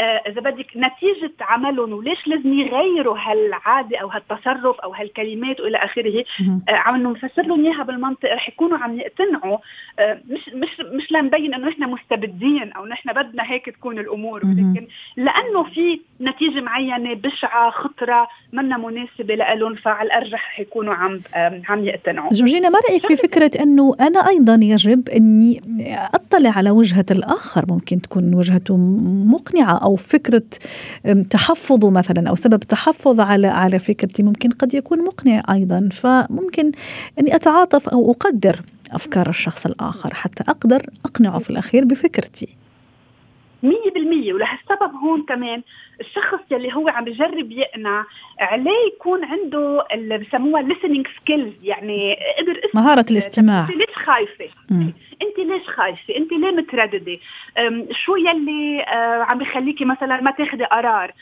إذا 0.00 0.40
بدك 0.40 0.66
نتيجة 0.76 1.32
عملهم 1.40 1.92
وليش 1.92 2.26
لازم 2.26 2.52
يغيروا 2.52 3.18
هالعادة 3.18 3.98
أو 3.98 4.08
هالتصرف 4.08 4.80
أو 4.80 4.92
هالكلمات 4.92 5.60
وإلى 5.60 5.78
آخره؟ 5.78 6.24
آه، 6.68 6.72
عم 6.72 7.02
نفسر 7.02 7.42
لهم 7.42 7.64
إياها 7.64 7.82
بالمنطق 7.82 8.32
رح 8.32 8.48
يكونوا 8.48 8.78
عم 8.78 9.00
يقتنعوا. 9.00 9.58
آه، 9.98 10.20
مش 10.28 10.48
مش 10.54 10.80
مش 10.80 11.12
لنبين 11.12 11.54
إنه 11.54 11.68
نحن 11.68 11.82
مستبدين 11.84 12.72
أو 12.72 12.86
نحن 12.86 13.12
بدنا 13.12 13.50
هيك 13.52 13.66
تكون 13.66 13.98
الأمور 13.98 14.40
ولكن 14.46 14.86
لأنه 15.16 15.62
في 15.62 16.00
نتيجة 16.20 16.60
معينة 16.60 17.14
بشعة 17.14 17.70
خطرة 17.70 18.28
منا 18.52 18.76
مناسبة 18.76 19.34
لهم 19.34 19.74
فعلى 19.74 20.06
الارجح 20.06 20.38
حيكونوا 20.38 20.94
عم 20.94 21.20
عم 21.68 21.84
يقتنعوا. 21.84 22.28
جورجينا 22.32 22.68
ما 22.68 22.78
رأيك 22.88 23.06
في 23.06 23.16
فكرة 23.16 23.50
إنه 23.60 23.94
أنا 24.00 24.28
أيضا 24.28 24.58
يجب 24.62 25.08
إني 25.08 25.60
أطلع 26.14 26.50
على 26.50 26.70
وجهة 26.70 27.06
الآخر؟ 27.10 27.64
ممكن 27.68 28.00
تكون 28.00 28.34
وجهته 28.34 28.76
مقنعة 29.26 29.85
أو 29.86 29.96
فكرة 29.96 30.42
تحفظه 31.30 31.90
مثلا 31.90 32.28
أو 32.28 32.34
سبب 32.34 32.60
تحفظ 32.60 33.20
على 33.20 33.46
على 33.46 33.78
فكرتي 33.78 34.22
ممكن 34.22 34.50
قد 34.50 34.74
يكون 34.74 35.04
مقنع 35.04 35.42
أيضا. 35.50 35.88
فممكن 35.92 36.72
أني 37.18 37.34
أتعاطف 37.34 37.88
أو 37.88 38.10
أقدر 38.10 38.56
أفكار 38.92 39.28
الشخص 39.28 39.66
الآخر 39.66 40.14
حتى 40.14 40.44
أقدر 40.48 40.82
أقنعه 41.04 41.38
في 41.38 41.50
الأخير 41.50 41.84
بفكرتي. 41.84 42.48
مية 43.62 43.90
بالمية. 43.94 44.32
ولهالسبب 44.32 44.94
هون 45.04 45.24
كمان 45.28 45.62
الشخص 46.00 46.40
يلي 46.50 46.74
هو 46.74 46.88
عم 46.88 47.04
بجرب 47.04 47.52
يقنع 47.52 48.04
عليه 48.40 48.86
يكون 48.94 49.24
عنده 49.24 49.84
اللي 49.92 50.18
بسموها 50.18 50.62
listening 50.62 51.04
skills 51.06 51.52
يعني 51.62 52.16
قدر 52.38 52.60
مهارة 52.74 53.04
الاستماع 53.10 53.60
انت 53.60 53.70
ليش 53.70 53.96
خايفة؟ 53.96 54.44
انت 55.22 55.38
ليش 55.38 55.68
خايفة؟ 55.68 56.16
انت 56.16 56.32
ليه 56.32 56.50
مترددة؟ 56.50 57.18
شو 57.90 58.16
يلي 58.16 58.82
آه، 58.82 59.22
عم 59.22 59.38
بخليكي 59.38 59.84
مثلا 59.84 60.20
ما 60.20 60.30
تاخذي 60.30 60.64
قرار؟ 60.64 61.12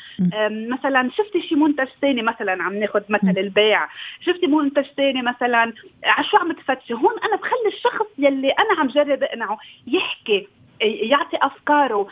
مثلا 0.51 1.11
شفتي 1.11 1.43
شي 1.49 1.55
منتج 1.55 1.89
ثاني 2.01 2.23
مثلا 2.23 2.63
عم 2.63 2.75
ناخذ 2.79 3.03
مثل 3.09 3.35
البيع، 3.39 3.89
شفتي 4.21 4.47
منتج 4.47 4.87
ثاني 4.97 5.23
مثلا 5.23 5.73
على 6.05 6.25
شو 6.31 6.37
عم 6.37 6.53
تفتشي؟ 6.53 6.95
هون 6.95 7.15
أنا 7.25 7.37
بخلي 7.37 7.69
الشخص 7.69 8.07
يلي 8.19 8.51
أنا 8.51 8.81
عم 8.81 8.87
جرب 8.87 9.23
أقنعه 9.23 9.59
يحكي 9.87 10.49
يعطي 10.81 11.37
أفكاره 11.43 12.09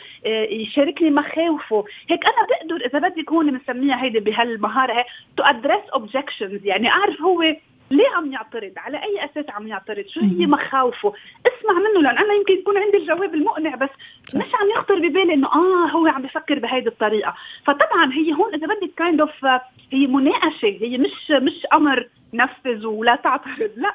يشاركني 0.50 1.10
مخاوفه 1.10 1.84
هيك 2.10 2.20
أنا 2.26 2.46
بقدر 2.48 2.86
إذا 2.86 3.08
بدك 3.08 3.32
هون 3.32 3.50
بنسميها 3.50 4.02
هيدي 4.02 4.20
بهالمهارة 4.20 5.04
to 5.36 5.42
address 5.42 5.90
objections 5.94 6.66
يعني 6.66 6.88
أعرف 6.88 7.20
هو 7.20 7.42
ليه 7.90 8.08
عم 8.16 8.32
يعترض 8.32 8.72
على 8.76 9.02
أي 9.02 9.24
أساس 9.24 9.50
عم 9.50 9.66
يعترض 9.66 10.06
شو 10.06 10.20
هي 10.20 10.46
مخاوفه؟ 10.46 11.12
اسمع 11.46 11.74
منه 11.78 12.00
لأن 12.02 12.18
أنا 12.18 12.34
يمكن 12.34 12.54
يكون 12.54 12.78
عندي 12.78 12.96
الجواب 12.96 13.34
المقنع 13.34 13.74
بس 13.74 13.90
مش 14.34 14.54
عم 14.54 14.70
يخطر 14.76 14.98
ببالي 14.98 15.34
إنه 15.34 15.48
آه 15.48 15.86
هو 15.90 16.06
عم 16.06 16.22
بفكر 16.22 16.58
بهيدي 16.58 16.88
الطريقة. 16.88 17.34
فطبعا 17.64 18.12
هي 18.12 18.32
هون 18.32 18.54
إذا 18.54 18.66
بدك 18.66 18.94
kind 18.96 19.20
of 19.20 19.44
هي 19.92 20.06
مناقشة 20.06 20.78
هي 20.80 20.98
مش 20.98 21.30
مش 21.30 21.66
أمر 21.72 22.08
نفذ 22.34 22.86
ولا 22.86 23.16
تعترض. 23.16 23.70
لا. 23.76 23.94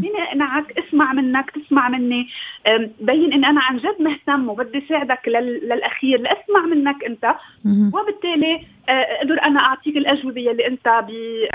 فيني 0.00 0.22
اقنعك 0.22 0.78
اسمع 0.78 1.12
منك 1.12 1.50
تسمع 1.50 1.88
مني. 1.88 2.28
بين 3.00 3.32
اني 3.32 3.46
أنا 3.46 3.60
عن 3.60 3.76
جد 3.76 3.96
مهتم 4.00 4.48
وبدي 4.48 4.82
ساعدك 4.88 5.28
للأخير 5.28 6.20
لأسمع 6.20 6.60
منك 6.60 7.04
أنت. 7.04 7.34
وبالتالي 7.94 8.60
أقدر 8.88 9.42
أنا 9.42 9.60
أعطيك 9.60 9.96
الأجوبة 9.96 10.50
اللي 10.50 10.66
أنت 10.66 10.88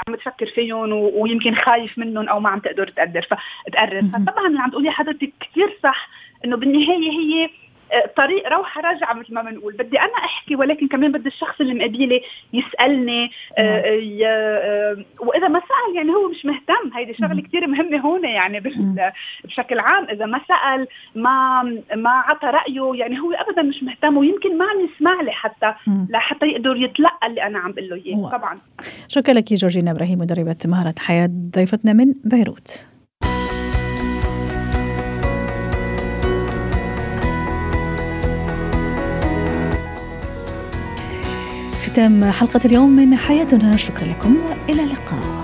عم 0.08 0.15
تفكر 0.15 0.46
فيهم 0.46 0.91
ويمكن 0.93 1.56
خايف 1.56 1.98
منهم 1.98 2.30
أو 2.30 2.39
ما 2.39 2.50
عم 2.50 2.60
تقدر 2.60 2.88
تقدر 2.88 3.22
فتقرر 3.22 4.02
فطبعا 4.02 4.48
اللي 4.48 4.60
عم 4.60 4.69
تقولي 4.69 4.91
حضرتك 4.91 5.34
كثير 5.39 5.78
صح 5.84 6.10
إنه 6.46 6.58
بالنهاية 6.58 7.12
هي 7.12 7.50
طريق 8.17 8.47
روحة 8.47 8.82
راجعة 8.82 9.13
مثل 9.13 9.34
ما 9.34 9.41
بنقول. 9.41 9.73
بدي 9.73 9.99
أنا 9.99 10.17
أحكي 10.25 10.56
ولكن 10.56 10.88
كمان 10.88 11.12
بدي 11.12 11.27
الشخص 11.29 11.62
اللي 11.62 11.73
مقابلي 11.73 12.21
يسألني 12.53 13.32
آه، 13.60 13.84
آه، 14.25 14.97
وإذا 15.19 15.47
ما 15.47 15.60
سأل 15.60 15.95
يعني 15.95 16.10
هو 16.10 16.29
مش 16.29 16.45
مهتم. 16.45 16.97
هيدي 16.97 17.13
شغلة 17.13 17.41
كثير 17.41 17.67
مهمة 17.67 17.97
هون 17.97 18.25
يعني 18.25 18.60
بشكل 19.43 19.79
عام. 19.79 20.08
إذا 20.10 20.25
ما 20.25 20.41
سأل 20.47 20.88
ما 21.15 21.63
ما 21.95 22.10
عطى 22.10 22.47
رأيه 22.47 22.99
يعني 22.99 23.19
هو 23.19 23.32
ابدا 23.32 23.62
مش 23.62 23.84
مهتم 23.84 24.17
ويمكن 24.17 24.58
ما 24.58 24.65
عم 24.65 24.79
يسمع 24.86 25.21
لي 25.21 25.32
حتى 25.32 25.73
لحتى 26.10 26.45
يقدر 26.45 26.75
يتلقى 26.75 27.27
اللي 27.27 27.43
أنا 27.43 27.60
عم 27.60 27.71
بقول 27.71 27.89
له 27.89 27.95
إياه. 27.95 28.29
طبعا. 28.29 28.56
شكرا 29.08 29.34
لك 29.34 29.53
جورجينا 29.53 29.91
إبراهيم 29.91 30.19
مدربة 30.19 30.58
مهارة 30.65 30.95
حياة 30.99 31.29
ضيفتنا 31.56 31.93
من 31.93 32.13
بيروت. 32.25 32.92
ختام 41.93 42.32
حلقة 42.32 42.60
اليوم 42.65 42.89
من 42.89 43.15
حياتنا. 43.15 43.77
شكرا 43.77 44.08
لكم 44.08 44.36
وإلى 44.36 44.84
اللقاء. 44.84 45.42